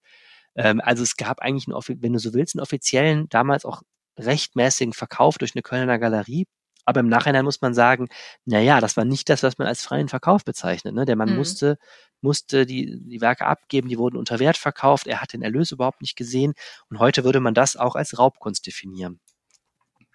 [0.56, 3.82] Ähm, also es gab eigentlich, einen, wenn du so willst, einen offiziellen, damals auch
[4.18, 6.46] rechtmäßigen Verkauf durch eine Kölner Galerie.
[6.84, 8.08] Aber im Nachhinein muss man sagen,
[8.44, 10.94] na ja, das war nicht das, was man als freien Verkauf bezeichnet.
[10.94, 11.04] Ne?
[11.04, 11.36] Der Mann mhm.
[11.36, 11.78] musste,
[12.20, 16.00] musste die, die Werke abgeben, die wurden unter Wert verkauft, er hat den Erlös überhaupt
[16.00, 16.54] nicht gesehen.
[16.90, 19.20] Und heute würde man das auch als Raubkunst definieren.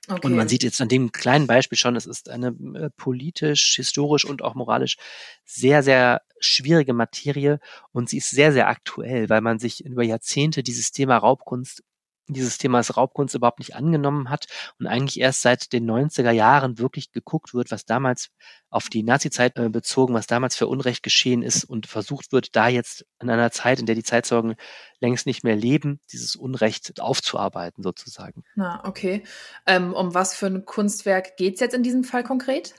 [0.10, 0.26] Okay.
[0.26, 4.24] Und man sieht jetzt an dem kleinen Beispiel schon, es ist eine äh, politisch, historisch
[4.24, 4.96] und auch moralisch
[5.44, 7.60] sehr, sehr schwierige Materie
[7.92, 11.84] und sie ist sehr, sehr aktuell, weil man sich über Jahrzehnte dieses Thema Raubkunst
[12.28, 14.48] dieses Themas Raubkunst überhaupt nicht angenommen hat
[14.80, 18.30] und eigentlich erst seit den 90er Jahren wirklich geguckt wird, was damals
[18.70, 22.68] auf die Nazi-Zeit äh, bezogen, was damals für Unrecht geschehen ist und versucht wird, da
[22.68, 24.56] jetzt in einer Zeit, in der die Zeitzeugen
[25.00, 28.44] längst nicht mehr leben, dieses Unrecht aufzuarbeiten sozusagen.
[28.56, 29.24] Na, okay.
[29.66, 32.76] Ähm, um was für ein Kunstwerk geht's jetzt in diesem Fall konkret?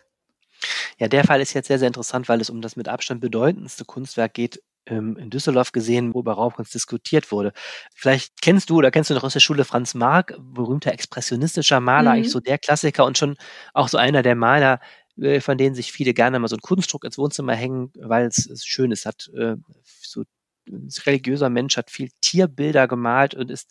[0.99, 3.85] Ja, der Fall ist jetzt sehr, sehr interessant, weil es um das mit Abstand bedeutendste
[3.85, 4.63] Kunstwerk geht,
[4.97, 7.53] in Düsseldorf gesehen, wo über Raubkunst diskutiert wurde.
[7.95, 12.11] Vielleicht kennst du oder kennst du noch aus der Schule Franz Marc, berühmter expressionistischer Maler,
[12.11, 12.17] mhm.
[12.17, 13.37] eigentlich so der Klassiker und schon
[13.75, 14.81] auch so einer der Maler,
[15.21, 18.47] äh, von denen sich viele gerne mal so ein Kunstdruck ins Wohnzimmer hängen, weil es,
[18.47, 19.57] es schön ist, hat äh,
[20.01, 20.25] so
[20.69, 23.71] ein religiöser Mensch, hat viel Tierbilder gemalt und ist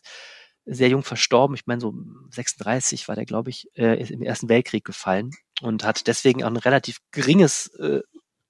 [0.66, 1.54] sehr jung verstorben.
[1.54, 1.94] Ich meine, so
[2.30, 5.30] 36 war der, glaube ich, äh, ist im Ersten Weltkrieg gefallen
[5.62, 8.00] und hat deswegen auch ein relativ geringes äh,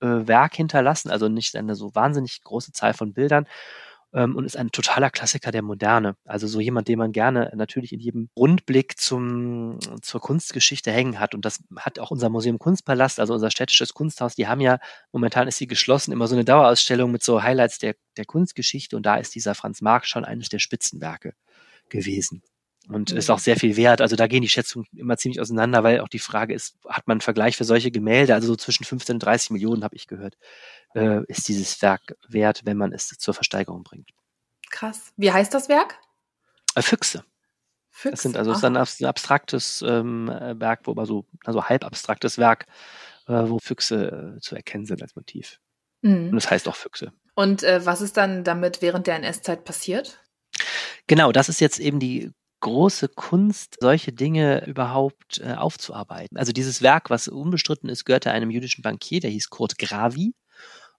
[0.01, 3.47] äh, Werk hinterlassen, also nicht eine so wahnsinnig große Zahl von Bildern
[4.13, 6.17] ähm, und ist ein totaler Klassiker der Moderne.
[6.25, 11.35] Also so jemand, den man gerne natürlich in jedem Rundblick zum, zur Kunstgeschichte hängen hat.
[11.35, 14.79] Und das hat auch unser Museum Kunstpalast, also unser städtisches Kunsthaus, die haben ja,
[15.13, 19.05] momentan ist sie geschlossen, immer so eine Dauerausstellung mit so Highlights der, der Kunstgeschichte und
[19.05, 21.35] da ist dieser Franz Marc schon eines der Spitzenwerke
[21.89, 22.43] gewesen
[22.88, 23.18] und mhm.
[23.18, 24.01] ist auch sehr viel wert.
[24.01, 27.16] Also da gehen die Schätzungen immer ziemlich auseinander, weil auch die Frage ist, hat man
[27.16, 30.37] einen Vergleich für solche Gemälde, also so zwischen 15 und 30 Millionen habe ich gehört,
[30.94, 34.11] äh, ist dieses Werk wert, wenn man es zur Versteigerung bringt.
[34.70, 35.12] Krass.
[35.16, 35.98] Wie heißt das Werk?
[36.74, 37.24] Äh, Füchse.
[37.90, 38.11] Füchse.
[38.12, 42.66] Das sind also ist ein abstraktes ähm, Werk, wo so also halb abstraktes Werk,
[43.27, 45.59] äh, wo Füchse äh, zu erkennen sind als Motiv.
[46.03, 46.29] Mhm.
[46.31, 47.12] Und es das heißt auch Füchse.
[47.35, 50.20] Und äh, was ist dann damit während der NS-Zeit passiert?
[51.07, 56.37] Genau, das ist jetzt eben die große Kunst, solche Dinge überhaupt äh, aufzuarbeiten.
[56.37, 60.35] Also dieses Werk, was unbestritten ist, gehörte einem jüdischen Bankier, der hieß Kurt Gravi.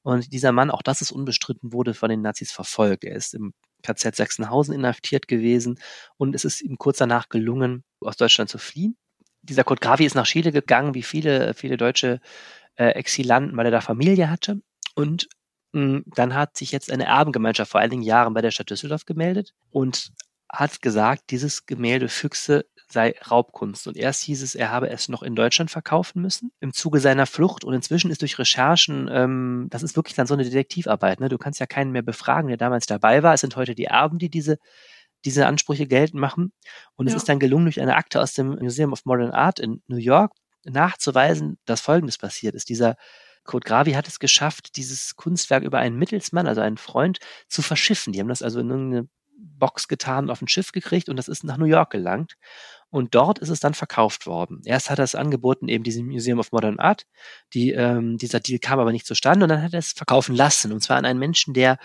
[0.02, 3.04] Und dieser Mann, auch das ist unbestritten, wurde von den Nazis verfolgt.
[3.04, 5.80] Er ist im KZ Sachsenhausen inhaftiert gewesen
[6.17, 8.98] und es ist ihm kurz danach gelungen, aus Deutschland zu fliehen.
[9.41, 12.19] Dieser Kurt Gravi ist nach Chile gegangen, wie viele, viele deutsche
[12.76, 14.62] äh, Exilanten, weil er da Familie hatte.
[14.95, 15.28] Und
[15.74, 19.06] mh, hm, dann hat sich jetzt eine Erbengemeinschaft vor einigen Jahren bei der Stadt Düsseldorf
[19.06, 20.12] gemeldet und
[20.52, 23.88] hat gesagt, dieses Gemälde Füchse sei Raubkunst.
[23.88, 27.28] Und erst hieß es, er habe es noch in Deutschland verkaufen müssen im Zuge seiner
[27.28, 27.64] Flucht.
[27.64, 31.20] Und inzwischen ist durch Recherchen, ähm, das ist wirklich dann so eine Detektivarbeit.
[31.20, 31.30] Ne?
[31.30, 33.36] Du kannst ja keinen mehr befragen, der damals dabei war.
[33.36, 34.58] Es sind heute die Erben, die diese
[35.26, 36.54] diese Ansprüche geltend machen.
[36.96, 37.12] Und ja.
[37.12, 39.98] es ist dann gelungen, durch eine Akte aus dem Museum of Modern Art in New
[39.98, 40.32] York
[40.64, 42.70] nachzuweisen, dass Folgendes passiert ist.
[42.70, 42.96] Dieser
[43.44, 48.14] Code Gravi hat es geschafft, dieses Kunstwerk über einen Mittelsmann, also einen Freund, zu verschiffen.
[48.14, 51.28] Die haben das also in irgendeine Box getan und auf ein Schiff gekriegt und das
[51.28, 52.36] ist nach New York gelangt.
[52.91, 54.62] Und dort ist es dann verkauft worden.
[54.65, 57.06] Erst hat er es angeboten, eben diesem Museum of Modern Art.
[57.54, 60.71] Die, ähm, dieser Deal kam aber nicht zustande und dann hat er es verkaufen lassen.
[60.71, 61.78] Und zwar an einen Menschen, der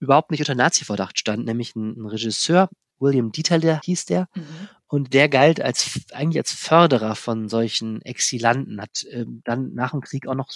[0.00, 2.68] überhaupt nicht unter Nazi-Verdacht stand, nämlich ein, ein Regisseur,
[2.98, 4.28] William Dieterle hieß der.
[4.34, 4.68] Mhm.
[4.86, 10.00] Und der galt als eigentlich als Förderer von solchen Exilanten, hat ähm, dann nach dem
[10.00, 10.50] Krieg auch noch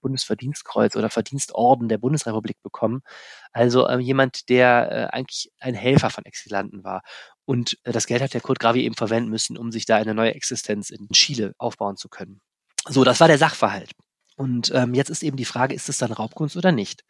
[0.00, 3.02] Bundesverdienstkreuz oder Verdienstorden der Bundesrepublik bekommen.
[3.52, 7.02] Also äh, jemand, der äh, eigentlich ein Helfer von Exilanten war.
[7.44, 10.14] Und äh, das Geld hat der Kurt Gravi eben verwenden müssen, um sich da eine
[10.14, 12.40] neue Existenz in Chile aufbauen zu können.
[12.88, 13.92] So, das war der Sachverhalt.
[14.36, 17.04] Und ähm, jetzt ist eben die Frage, ist es dann Raubkunst oder nicht?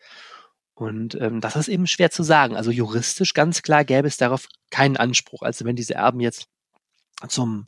[0.74, 2.56] Und ähm, das ist eben schwer zu sagen.
[2.56, 5.42] Also juristisch ganz klar gäbe es darauf keinen Anspruch.
[5.42, 6.46] Also wenn diese Erben jetzt
[7.26, 7.66] zum,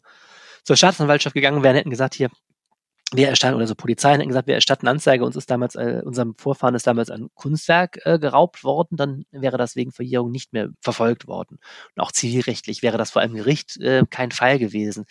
[0.65, 2.31] zur Staatsanwaltschaft gegangen wären, hätten gesagt, hier,
[3.13, 6.35] wir erstatten, oder so Polizei hätten gesagt, wir erstatten Anzeige, uns ist damals, äh, unserem
[6.37, 10.69] Vorfahren ist damals ein Kunstwerk äh, geraubt worden, dann wäre das wegen Verjährung nicht mehr
[10.81, 11.59] verfolgt worden.
[11.97, 15.07] Und auch zivilrechtlich wäre das vor einem Gericht äh, kein Fall gewesen.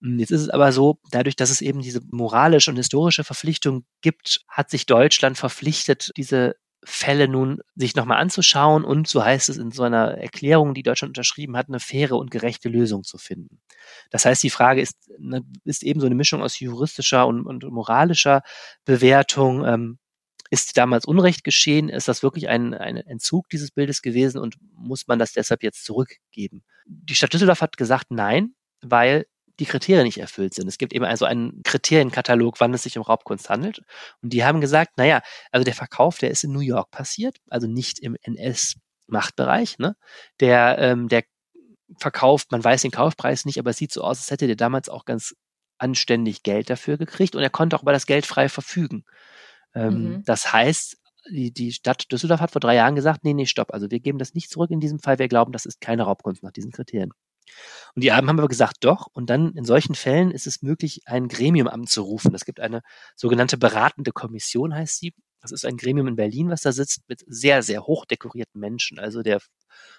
[0.00, 3.84] Hm, jetzt ist es aber so, dadurch, dass es eben diese moralische und historische Verpflichtung
[4.00, 9.58] gibt, hat sich Deutschland verpflichtet, diese Fälle nun sich nochmal anzuschauen und, so heißt es
[9.58, 13.60] in so einer Erklärung, die Deutschland unterschrieben hat, eine faire und gerechte Lösung zu finden.
[14.10, 17.64] Das heißt, die Frage ist, ne, ist eben so eine Mischung aus juristischer und, und
[17.64, 18.42] moralischer
[18.84, 19.64] Bewertung.
[19.66, 19.98] Ähm,
[20.50, 21.88] ist damals Unrecht geschehen?
[21.88, 25.84] Ist das wirklich ein, ein Entzug dieses Bildes gewesen und muss man das deshalb jetzt
[25.84, 26.64] zurückgeben?
[26.86, 29.26] Die Stadt Düsseldorf hat gesagt, nein, weil
[29.60, 30.66] die Kriterien nicht erfüllt sind.
[30.66, 33.82] Es gibt eben also einen Kriterienkatalog, wann es sich um Raubkunst handelt.
[34.22, 35.20] Und die haben gesagt, naja,
[35.52, 39.78] also der Verkauf, der ist in New York passiert, also nicht im NS-Machtbereich.
[39.78, 39.96] Ne?
[40.40, 41.24] Der, ähm, der
[41.98, 44.88] verkauft, man weiß den Kaufpreis nicht, aber es sieht so aus, als hätte der damals
[44.88, 45.34] auch ganz
[45.78, 49.04] anständig Geld dafür gekriegt und er konnte auch über das Geld frei verfügen.
[49.74, 50.24] Ähm, mhm.
[50.24, 50.96] Das heißt,
[51.30, 54.18] die, die Stadt Düsseldorf hat vor drei Jahren gesagt, nee, nee, stopp, also wir geben
[54.18, 57.12] das nicht zurück in diesem Fall, wir glauben, das ist keine Raubkunst nach diesen Kriterien.
[57.94, 59.08] Und die Erben haben aber gesagt, doch.
[59.12, 62.34] Und dann in solchen Fällen ist es möglich, ein Gremium anzurufen.
[62.34, 62.82] Es gibt eine
[63.16, 65.12] sogenannte beratende Kommission, heißt sie.
[65.40, 68.98] Das ist ein Gremium in Berlin, was da sitzt mit sehr, sehr hoch dekorierten Menschen.
[68.98, 69.40] Also der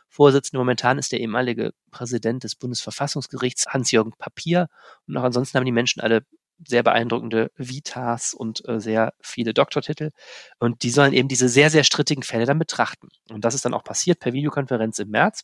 [0.07, 4.67] Vorsitzende momentan ist der ehemalige Präsident des Bundesverfassungsgerichts, Hans-Jürgen Papier.
[5.07, 6.21] Und auch ansonsten haben die Menschen alle
[6.67, 10.11] sehr beeindruckende Vitas und äh, sehr viele Doktortitel.
[10.59, 13.07] Und die sollen eben diese sehr, sehr strittigen Fälle dann betrachten.
[13.29, 15.41] Und das ist dann auch passiert per Videokonferenz im März.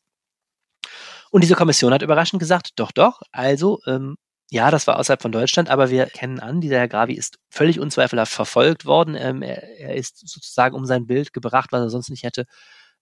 [1.32, 4.16] Und diese Kommission hat überraschend gesagt, doch, doch, also ähm,
[4.50, 7.80] ja, das war außerhalb von Deutschland, aber wir kennen an, dieser Herr Gravi ist völlig
[7.80, 9.16] unzweifelhaft verfolgt worden.
[9.16, 12.46] Ähm, er, er, ist sozusagen um sein Bild gebracht, was er sonst nicht hätte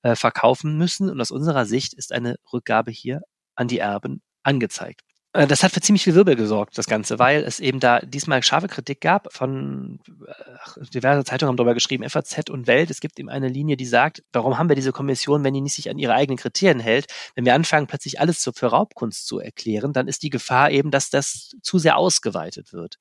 [0.01, 1.09] äh, verkaufen müssen.
[1.09, 3.21] Und aus unserer Sicht ist eine Rückgabe hier
[3.55, 5.01] an die Erben angezeigt.
[5.35, 8.41] Äh, das hat für ziemlich viel Wirbel gesorgt, das Ganze, weil es eben da diesmal
[8.41, 9.99] scharfe Kritik gab von
[10.59, 12.89] ach, diverse Zeitungen haben darüber geschrieben, FAZ und Welt.
[12.89, 15.75] Es gibt eben eine Linie, die sagt, warum haben wir diese Kommission, wenn die nicht
[15.75, 17.07] sich an ihre eigenen Kriterien hält?
[17.35, 21.09] Wenn wir anfangen, plötzlich alles für Raubkunst zu erklären, dann ist die Gefahr eben, dass
[21.09, 22.97] das zu sehr ausgeweitet wird.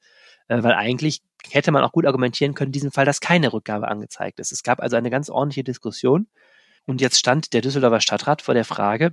[0.49, 3.87] Äh, weil eigentlich hätte man auch gut argumentieren können, in diesem Fall, dass keine Rückgabe
[3.87, 4.51] angezeigt ist.
[4.51, 6.27] Es gab also eine ganz ordentliche Diskussion.
[6.87, 9.11] Und jetzt stand der Düsseldorfer Stadtrat vor der Frage, äh,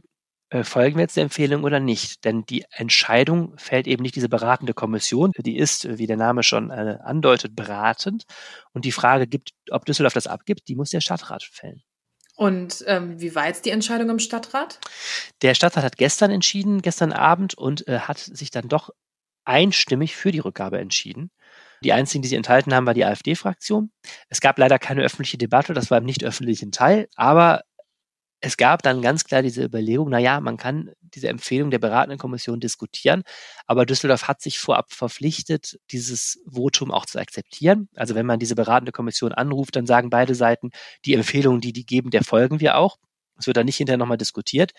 [0.64, 2.26] folgen wir jetzt der Empfehlung oder nicht?
[2.26, 6.70] Denn die Entscheidung fällt eben nicht diese beratende Kommission, die ist, wie der Name schon
[6.72, 8.26] äh, andeutet, beratend.
[8.74, 11.82] Und die Frage gibt, ob Düsseldorf das abgibt, die muss der Stadtrat fällen.
[12.36, 14.80] Und ähm, wie war jetzt die Entscheidung im Stadtrat?
[15.42, 18.90] Der Stadtrat hat gestern entschieden, gestern Abend, und äh, hat sich dann doch
[19.46, 21.32] einstimmig für die Rückgabe entschieden.
[21.84, 23.92] Die einzigen, die sie enthalten haben, war die AfD-Fraktion.
[24.30, 27.62] Es gab leider keine öffentliche Debatte, das war im nicht öffentlichen Teil, aber
[28.42, 32.18] es gab dann ganz klar diese Überlegung, na ja, man kann diese Empfehlung der beratenden
[32.18, 33.24] Kommission diskutieren,
[33.68, 37.88] aber Düsseldorf hat sich vorab verpflichtet, dieses Votum auch zu akzeptieren.
[37.96, 40.72] Also wenn man diese beratende Kommission anruft, dann sagen beide Seiten,
[41.06, 42.98] die Empfehlungen, die die geben, der folgen wir auch.
[43.38, 44.72] Es wird dann nicht hinterher nochmal diskutiert.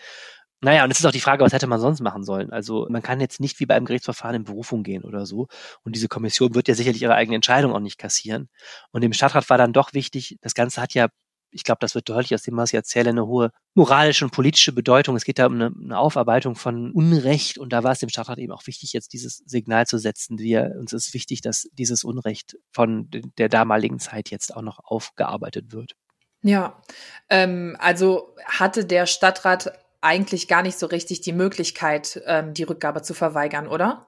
[0.61, 2.51] Naja, und es ist auch die Frage, was hätte man sonst machen sollen?
[2.51, 5.47] Also man kann jetzt nicht wie beim Gerichtsverfahren in Berufung gehen oder so.
[5.83, 8.47] Und diese Kommission wird ja sicherlich ihre eigene Entscheidung auch nicht kassieren.
[8.91, 11.09] Und dem Stadtrat war dann doch wichtig, das Ganze hat ja
[11.53, 14.73] ich glaube, das wird deutlich aus dem, was ich erzähle, eine hohe moralische und politische
[14.73, 15.15] Bedeutung.
[15.15, 18.39] Es geht da um eine, eine, Aufarbeitung von Unrecht und da war es dem Stadtrat
[18.39, 20.39] eben auch wichtig, jetzt dieses Signal zu setzen.
[20.39, 25.71] Wir, uns ist wichtig, dass dieses Unrecht von der damaligen Zeit jetzt auch noch aufgearbeitet
[25.71, 25.95] wird.
[26.41, 26.81] Ja,
[27.29, 33.01] ähm, also hatte der Stadtrat eigentlich gar nicht so richtig die Möglichkeit, ähm, die Rückgabe
[33.01, 34.07] zu verweigern, oder?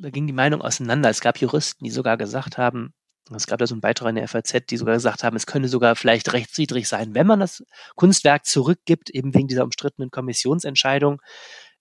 [0.00, 1.10] Da ging die Meinung auseinander.
[1.10, 2.94] Es gab Juristen, die sogar gesagt haben,
[3.30, 5.68] es gab da so einen Beitrag in der FAZ, die sogar gesagt haben, es könne
[5.68, 7.64] sogar vielleicht rechtswidrig sein, wenn man das
[7.96, 11.22] Kunstwerk zurückgibt, eben wegen dieser umstrittenen Kommissionsentscheidung.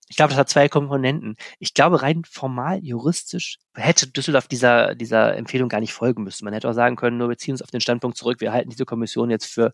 [0.08, 1.36] Ich glaube, das hat zwei Komponenten.
[1.60, 6.46] Ich glaube, rein formal, juristisch hätte Düsseldorf dieser, dieser Empfehlung gar nicht folgen müssen.
[6.46, 8.70] Man hätte auch sagen können, nur wir ziehen uns auf den Standpunkt zurück, wir halten
[8.70, 9.74] diese Kommission jetzt für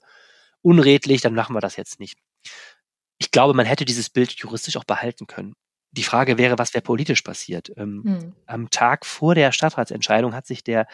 [0.61, 2.17] unredlich, dann machen wir das jetzt nicht.
[3.17, 5.53] Ich glaube, man hätte dieses Bild juristisch auch behalten können.
[5.91, 7.71] Die Frage wäre, was wäre politisch passiert?
[7.75, 8.35] Ähm, hm.
[8.45, 10.87] Am Tag vor der Stadtratsentscheidung hat sich der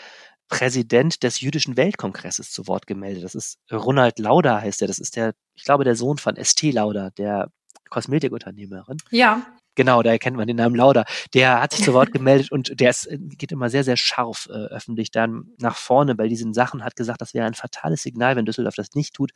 [0.47, 3.23] Präsident des Jüdischen Weltkongresses zu Wort gemeldet.
[3.23, 4.87] Das ist Ronald Lauder heißt er.
[4.87, 7.49] Das ist der, ich glaube, der Sohn von ST Lauder, der
[7.89, 8.97] Kosmetikunternehmerin.
[9.11, 9.45] Ja.
[9.75, 11.03] Genau, da erkennt man den Namen Lauda.
[11.33, 14.53] Der hat sich zu Wort gemeldet und der ist, geht immer sehr, sehr scharf äh,
[14.53, 18.45] öffentlich dann nach vorne bei diesen Sachen, hat gesagt, das wäre ein fatales Signal, wenn
[18.45, 19.31] Düsseldorf das nicht tut,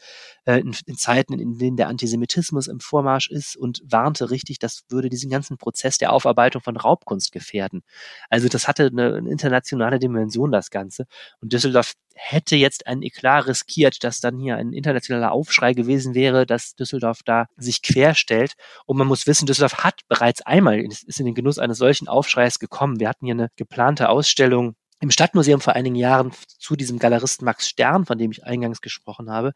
[0.46, 4.84] äh, in, in, Zeiten, in denen der Antisemitismus im Vormarsch ist und warnte richtig, das
[4.90, 7.84] würde diesen ganzen Prozess der Aufarbeitung von Raubkunst gefährden.
[8.30, 11.06] Also das hatte eine, eine internationale Dimension, das Ganze.
[11.42, 16.46] Und Düsseldorf hätte jetzt ein Eklat riskiert, dass dann hier ein internationaler Aufschrei gewesen wäre,
[16.46, 18.54] dass Düsseldorf da sich querstellt.
[18.86, 22.60] Und man muss wissen, Düsseldorf hat bereits einmal, ist in den Genuss eines solchen Aufschreis
[22.60, 23.00] gekommen.
[23.00, 27.70] Wir hatten hier eine geplante Ausstellung im Stadtmuseum vor einigen Jahren zu diesem Galeristen Max
[27.70, 29.54] Stern, von dem ich eingangs gesprochen habe.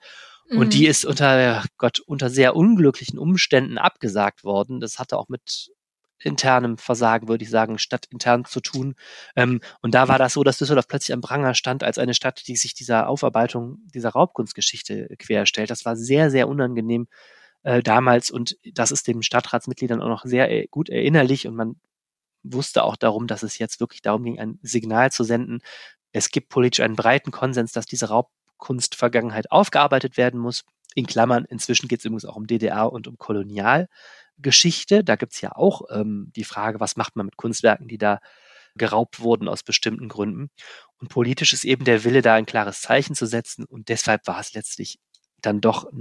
[0.49, 0.69] Und mhm.
[0.69, 4.79] die ist unter, Gott, unter sehr unglücklichen Umständen abgesagt worden.
[4.79, 5.69] Das hatte auch mit
[6.23, 8.95] internem Versagen, würde ich sagen, statt intern zu tun.
[9.35, 12.47] Ähm, und da war das so, dass Düsseldorf plötzlich am Pranger stand als eine Stadt,
[12.47, 15.69] die sich dieser Aufarbeitung dieser Raubkunstgeschichte querstellt.
[15.69, 17.07] Das war sehr, sehr unangenehm
[17.63, 21.75] äh, damals und das ist den Stadtratsmitgliedern auch noch sehr äh, gut erinnerlich und man
[22.43, 25.61] wusste auch darum, dass es jetzt wirklich darum ging, ein Signal zu senden.
[26.11, 30.65] Es gibt politisch einen breiten Konsens, dass diese Raubkunstvergangenheit aufgearbeitet werden muss.
[30.95, 33.87] In Klammern, inzwischen geht es übrigens auch um DDR und um Kolonial.
[34.37, 35.03] Geschichte.
[35.03, 38.19] Da gibt's ja auch ähm, die Frage, was macht man mit Kunstwerken, die da
[38.75, 40.49] geraubt wurden aus bestimmten Gründen.
[40.99, 43.65] Und politisch ist eben der Wille, da ein klares Zeichen zu setzen.
[43.65, 44.99] Und deshalb war es letztlich
[45.41, 45.91] dann doch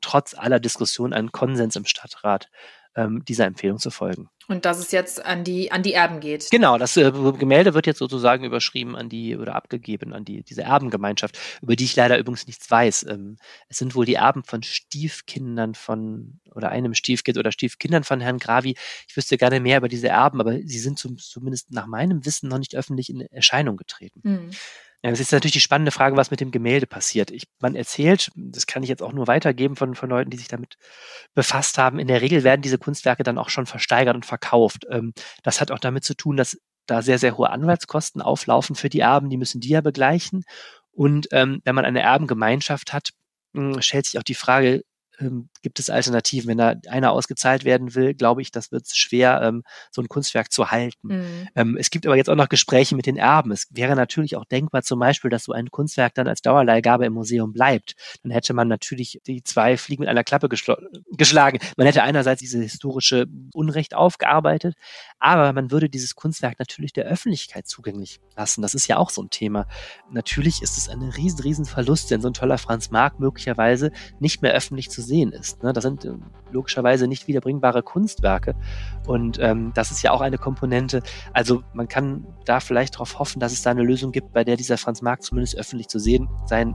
[0.00, 2.48] trotz aller Diskussion ein Konsens im Stadtrat,
[2.94, 4.28] ähm, dieser Empfehlung zu folgen.
[4.48, 6.50] Und dass es jetzt an die, an die Erben geht.
[6.50, 10.62] Genau, das äh, Gemälde wird jetzt sozusagen überschrieben an die oder abgegeben an die, diese
[10.62, 13.06] Erbengemeinschaft, über die ich leider übrigens nichts weiß.
[13.08, 13.36] Ähm,
[13.68, 18.38] es sind wohl die Erben von Stiefkindern von oder einem Stiefkind oder Stiefkindern von Herrn
[18.38, 18.74] Gravi.
[19.08, 22.48] Ich wüsste gerne mehr über diese Erben, aber sie sind zum, zumindest nach meinem Wissen
[22.48, 24.20] noch nicht öffentlich in Erscheinung getreten.
[24.22, 24.50] Mhm.
[25.02, 27.32] Das ist natürlich die spannende Frage, was mit dem Gemälde passiert.
[27.32, 30.46] Ich, man erzählt, das kann ich jetzt auch nur weitergeben von, von Leuten, die sich
[30.46, 30.76] damit
[31.34, 31.98] befasst haben.
[31.98, 34.86] In der Regel werden diese Kunstwerke dann auch schon versteigert und verkauft.
[34.90, 35.12] Ähm,
[35.42, 39.00] das hat auch damit zu tun, dass da sehr, sehr hohe Anwaltskosten auflaufen für die
[39.00, 39.28] Erben.
[39.28, 40.44] Die müssen die ja begleichen.
[40.92, 43.10] Und ähm, wenn man eine Erbengemeinschaft hat,
[43.54, 44.84] hm, stellt sich auch die Frage,
[45.20, 46.48] ähm, gibt es Alternativen.
[46.48, 50.52] Wenn da einer ausgezahlt werden will, glaube ich, das wird schwer, ähm, so ein Kunstwerk
[50.52, 51.08] zu halten.
[51.08, 51.48] Mhm.
[51.54, 53.52] Ähm, es gibt aber jetzt auch noch Gespräche mit den Erben.
[53.52, 57.12] Es wäre natürlich auch denkbar zum Beispiel, dass so ein Kunstwerk dann als Dauerleihgabe im
[57.12, 57.94] Museum bleibt.
[58.22, 61.58] Dann hätte man natürlich die zwei Fliegen mit einer Klappe geschlagen.
[61.76, 64.74] Man hätte einerseits diese historische Unrecht aufgearbeitet,
[65.18, 68.62] aber man würde dieses Kunstwerk natürlich der Öffentlichkeit zugänglich lassen.
[68.62, 69.66] Das ist ja auch so ein Thema.
[70.10, 74.42] Natürlich ist es ein riesen, riesen Verlust, wenn so ein toller Franz Marc möglicherweise nicht
[74.42, 75.62] mehr öffentlich zu sehen ist.
[75.62, 75.72] Ne?
[75.72, 76.12] Das sind äh,
[76.50, 78.54] logischerweise nicht wiederbringbare Kunstwerke.
[79.06, 81.02] Und ähm, das ist ja auch eine Komponente.
[81.32, 84.56] Also man kann da vielleicht darauf hoffen, dass es da eine Lösung gibt, bei der
[84.56, 86.74] dieser Franz Marc zumindest öffentlich zu sehen sein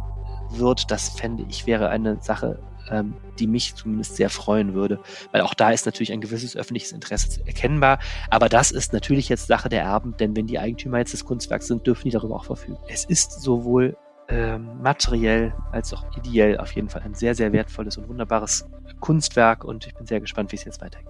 [0.51, 0.91] wird.
[0.91, 2.59] Das fände ich wäre eine Sache,
[2.89, 4.99] ähm, die mich zumindest sehr freuen würde.
[5.31, 7.99] Weil auch da ist natürlich ein gewisses öffentliches Interesse erkennbar.
[8.29, 11.67] Aber das ist natürlich jetzt Sache der Erben, denn wenn die Eigentümer jetzt des Kunstwerks
[11.67, 12.77] sind, dürfen die darüber auch verfügen.
[12.87, 13.97] Es ist sowohl
[14.29, 18.65] ähm, materiell als auch ideell auf jeden Fall ein sehr, sehr wertvolles und wunderbares
[18.99, 21.07] Kunstwerk und ich bin sehr gespannt, wie es jetzt weitergeht.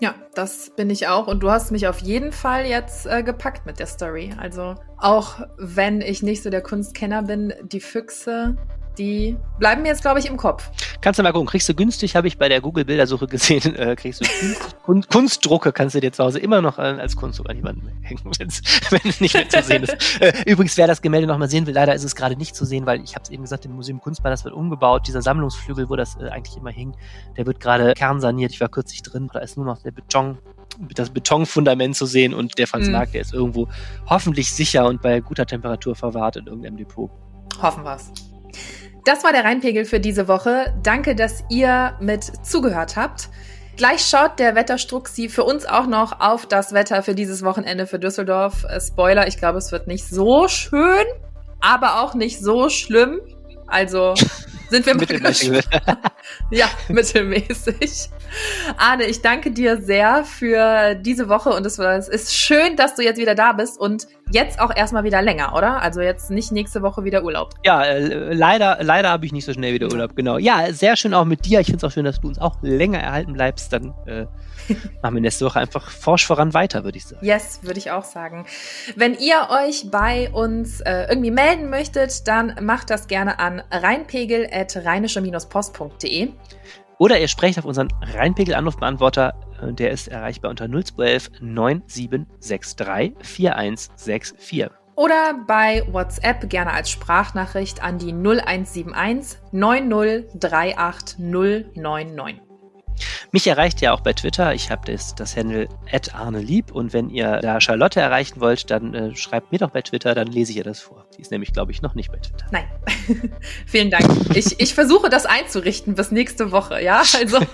[0.00, 1.26] Ja, das bin ich auch.
[1.26, 4.30] Und du hast mich auf jeden Fall jetzt äh, gepackt mit der Story.
[4.38, 8.56] Also auch wenn ich nicht so der Kunstkenner bin, die Füchse
[8.98, 10.70] die bleiben mir jetzt, glaube ich, im Kopf.
[11.00, 14.20] Kannst du mal gucken, kriegst du günstig, habe ich bei der Google-Bildersuche gesehen, äh, kriegst
[14.20, 14.28] du
[14.82, 18.20] Kunst, Kunstdrucke, kannst du dir zu Hause immer noch äh, als Kunstdruck an jemanden hängen,
[18.38, 19.96] wenn es nicht mehr zu sehen ist.
[20.20, 22.64] Äh, übrigens, wer das Gemälde noch mal sehen will, leider ist es gerade nicht zu
[22.64, 25.06] sehen, weil ich habe es eben gesagt, im Museum Kunstball, das wird umgebaut.
[25.06, 26.96] Dieser Sammlungsflügel, wo das äh, eigentlich immer hing,
[27.36, 28.52] der wird gerade kernsaniert.
[28.52, 30.38] Ich war kürzlich drin, da ist nur noch der Beton
[30.94, 32.92] das Betonfundament zu sehen und der Franz mhm.
[32.92, 33.68] Marc, der ist irgendwo
[34.06, 37.10] hoffentlich sicher und bei guter Temperatur verwahrt in irgendeinem Depot.
[37.60, 38.12] Hoffen wir's.
[39.08, 40.74] Das war der Rheinpegel für diese Woche.
[40.82, 43.30] Danke, dass ihr mit zugehört habt.
[43.78, 47.98] Gleich schaut der Wetterstruxi für uns auch noch auf das Wetter für dieses Wochenende für
[47.98, 48.64] Düsseldorf.
[48.64, 51.06] Äh, Spoiler, ich glaube, es wird nicht so schön,
[51.58, 53.22] aber auch nicht so schlimm.
[53.66, 54.12] Also
[54.68, 55.64] sind wir mittelmäßig.
[56.50, 58.10] ja, mittelmäßig.
[58.76, 62.94] Arne, ich danke dir sehr für diese Woche und es, war, es ist schön, dass
[62.94, 65.80] du jetzt wieder da bist und jetzt auch erstmal wieder länger, oder?
[65.82, 67.54] Also jetzt nicht nächste Woche wieder Urlaub.
[67.64, 70.38] Ja, äh, leider, leider habe ich nicht so schnell wieder Urlaub, genau.
[70.38, 71.60] Ja, sehr schön auch mit dir.
[71.60, 73.72] Ich finde es auch schön, dass du uns auch länger erhalten bleibst.
[73.72, 74.26] Dann äh,
[75.02, 77.24] machen wir nächste Woche einfach forsch voran weiter, würde ich sagen.
[77.24, 78.46] Yes, würde ich auch sagen.
[78.96, 86.28] Wenn ihr euch bei uns äh, irgendwie melden möchtet, dann macht das gerne an rheinpegel.rheinische-post.de.
[86.98, 89.32] Oder ihr sprecht auf unseren Rheinpegel-Anrufbeantworter,
[89.62, 94.70] der ist erreichbar unter 0211 9763 4164.
[94.98, 102.42] Oder bei WhatsApp gerne als Sprachnachricht an die 0171 9038 099.
[103.30, 104.54] Mich erreicht ihr auch bei Twitter.
[104.54, 105.68] Ich habe das, das Handle
[106.12, 110.14] @arnelieb und wenn ihr da Charlotte erreichen wollt, dann äh, schreibt mir doch bei Twitter,
[110.14, 111.06] dann lese ich ihr das vor.
[111.16, 112.46] Die ist nämlich, glaube ich, noch nicht bei Twitter.
[112.50, 112.64] Nein.
[113.66, 114.04] Vielen Dank.
[114.34, 117.02] Ich, ich versuche das einzurichten bis nächste Woche, ja?
[117.18, 117.38] Also.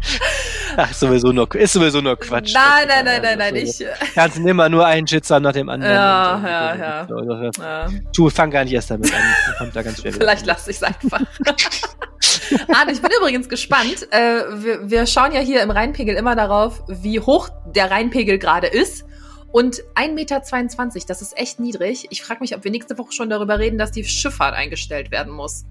[0.76, 2.54] Ach, sowieso nur, ist sowieso nur Quatsch.
[2.54, 3.84] Nein, nein, nein, nein, nein, ich.
[4.14, 5.94] Kannst immer nur einen Shitstorm nach dem anderen.
[5.94, 7.88] Ja, ja, und, ja.
[8.14, 9.20] Du, fang gar nicht erst damit an.
[9.58, 11.20] Kommt da ganz schwer Vielleicht lasse ich es einfach.
[12.72, 14.06] Arne, ich bin übrigens gespannt.
[14.10, 18.66] Äh, wir, wir schauen ja hier im Rheinpegel immer darauf, wie hoch der Rheinpegel gerade
[18.66, 19.04] ist.
[19.50, 22.06] Und 1,22 Meter, das ist echt niedrig.
[22.10, 25.32] Ich frage mich, ob wir nächste Woche schon darüber reden, dass die Schifffahrt eingestellt werden
[25.32, 25.64] muss.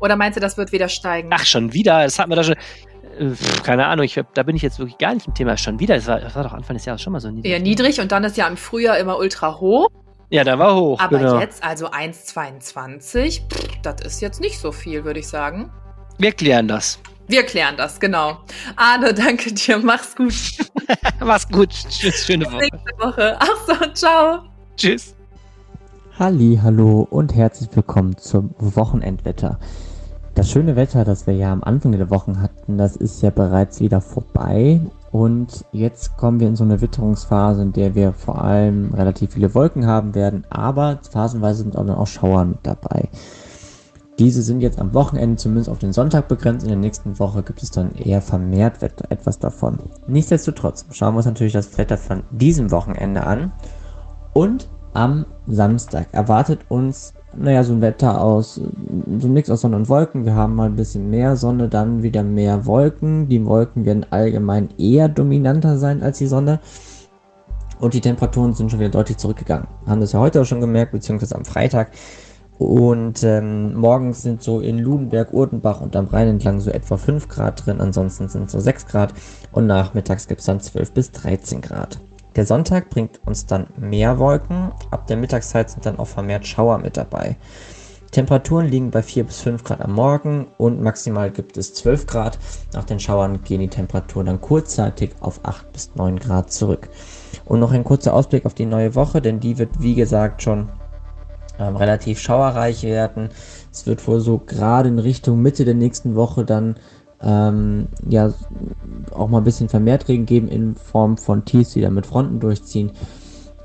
[0.00, 1.30] Oder meinst du, das wird wieder steigen?
[1.32, 2.04] Ach, schon wieder?
[2.04, 2.56] Das hatten wir da schon.
[3.18, 5.56] Äh, keine Ahnung, ich, da bin ich jetzt wirklich gar nicht im Thema.
[5.56, 7.52] Schon wieder, das war, das war doch Anfang des Jahres schon mal so niedrig.
[7.52, 9.88] Ja, niedrig und dann ist ja im Frühjahr immer ultra hoch.
[10.30, 11.00] Ja, da war hoch.
[11.00, 11.38] Aber genau.
[11.38, 13.42] jetzt, also 1,22,
[13.82, 15.70] das ist jetzt nicht so viel, würde ich sagen.
[16.18, 16.98] Wir klären das.
[17.28, 18.38] Wir klären das, genau.
[18.76, 19.78] Arne, danke dir.
[19.78, 20.34] Mach's gut.
[21.20, 21.70] Mach's gut.
[21.70, 22.56] Tschüss, schöne Woche.
[22.58, 23.36] Nächste Woche.
[23.38, 24.38] Ach so, ciao.
[24.76, 25.14] Tschüss.
[26.18, 29.58] Halli, hallo und herzlich willkommen zum Wochenendwetter.
[30.34, 33.78] Das schöne Wetter, das wir ja am Anfang der Wochen hatten, das ist ja bereits
[33.78, 34.80] wieder vorbei.
[35.12, 39.54] Und jetzt kommen wir in so eine Witterungsphase, in der wir vor allem relativ viele
[39.54, 43.08] Wolken haben werden, aber phasenweise sind auch dann auch Schauer mit dabei.
[44.18, 46.64] Diese sind jetzt am Wochenende zumindest auf den Sonntag begrenzt.
[46.64, 49.78] In der nächsten Woche gibt es dann eher vermehrt etwas davon.
[50.08, 53.52] Nichtsdestotrotz schauen wir uns natürlich das Wetter von diesem Wochenende an.
[54.32, 58.60] Und am Samstag erwartet uns naja, so ein Wetter aus,
[59.18, 60.24] so nichts aus Sonne und Wolken.
[60.24, 63.28] Wir haben mal ein bisschen mehr Sonne, dann wieder mehr Wolken.
[63.28, 66.60] Die Wolken werden allgemein eher dominanter sein als die Sonne.
[67.80, 69.66] Und die Temperaturen sind schon wieder deutlich zurückgegangen.
[69.86, 71.90] Haben das ja heute auch schon gemerkt, beziehungsweise am Freitag.
[72.58, 77.28] Und ähm, morgens sind so in Ludenberg, Urtenbach und am Rhein entlang so etwa 5
[77.28, 79.12] Grad drin, ansonsten sind so 6 Grad
[79.50, 81.98] und nachmittags gibt es dann 12 bis 13 Grad.
[82.36, 84.72] Der Sonntag bringt uns dann mehr Wolken.
[84.90, 87.36] Ab der Mittagszeit sind dann auch vermehrt Schauer mit dabei.
[88.10, 92.38] Temperaturen liegen bei 4 bis 5 Grad am Morgen und maximal gibt es 12 Grad.
[92.72, 96.88] Nach den Schauern gehen die Temperaturen dann kurzzeitig auf 8 bis 9 Grad zurück.
[97.44, 100.68] Und noch ein kurzer Ausblick auf die neue Woche, denn die wird wie gesagt schon
[101.58, 103.30] ähm, relativ schauerreich werden.
[103.72, 106.76] Es wird wohl so gerade in Richtung Mitte der nächsten Woche dann
[107.22, 108.32] ähm, ja
[109.12, 112.40] auch mal ein bisschen vermehrt Regen geben in Form von Tiefs, die dann mit Fronten
[112.40, 112.92] durchziehen.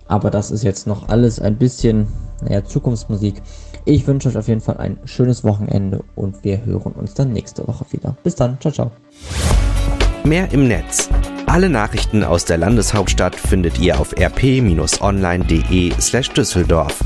[0.08, 2.08] Aber das ist jetzt noch alles ein bisschen,
[2.44, 3.42] naja, Zukunftsmusik.
[3.86, 7.68] Ich wünsche euch auf jeden Fall ein schönes Wochenende und wir hören uns dann nächste
[7.68, 8.16] Woche wieder.
[8.24, 8.92] Bis dann, ciao, ciao.
[10.24, 11.10] Mehr im Netz.
[11.46, 17.00] Alle Nachrichten aus der Landeshauptstadt findet ihr auf rp-online.de slash Düsseldorf.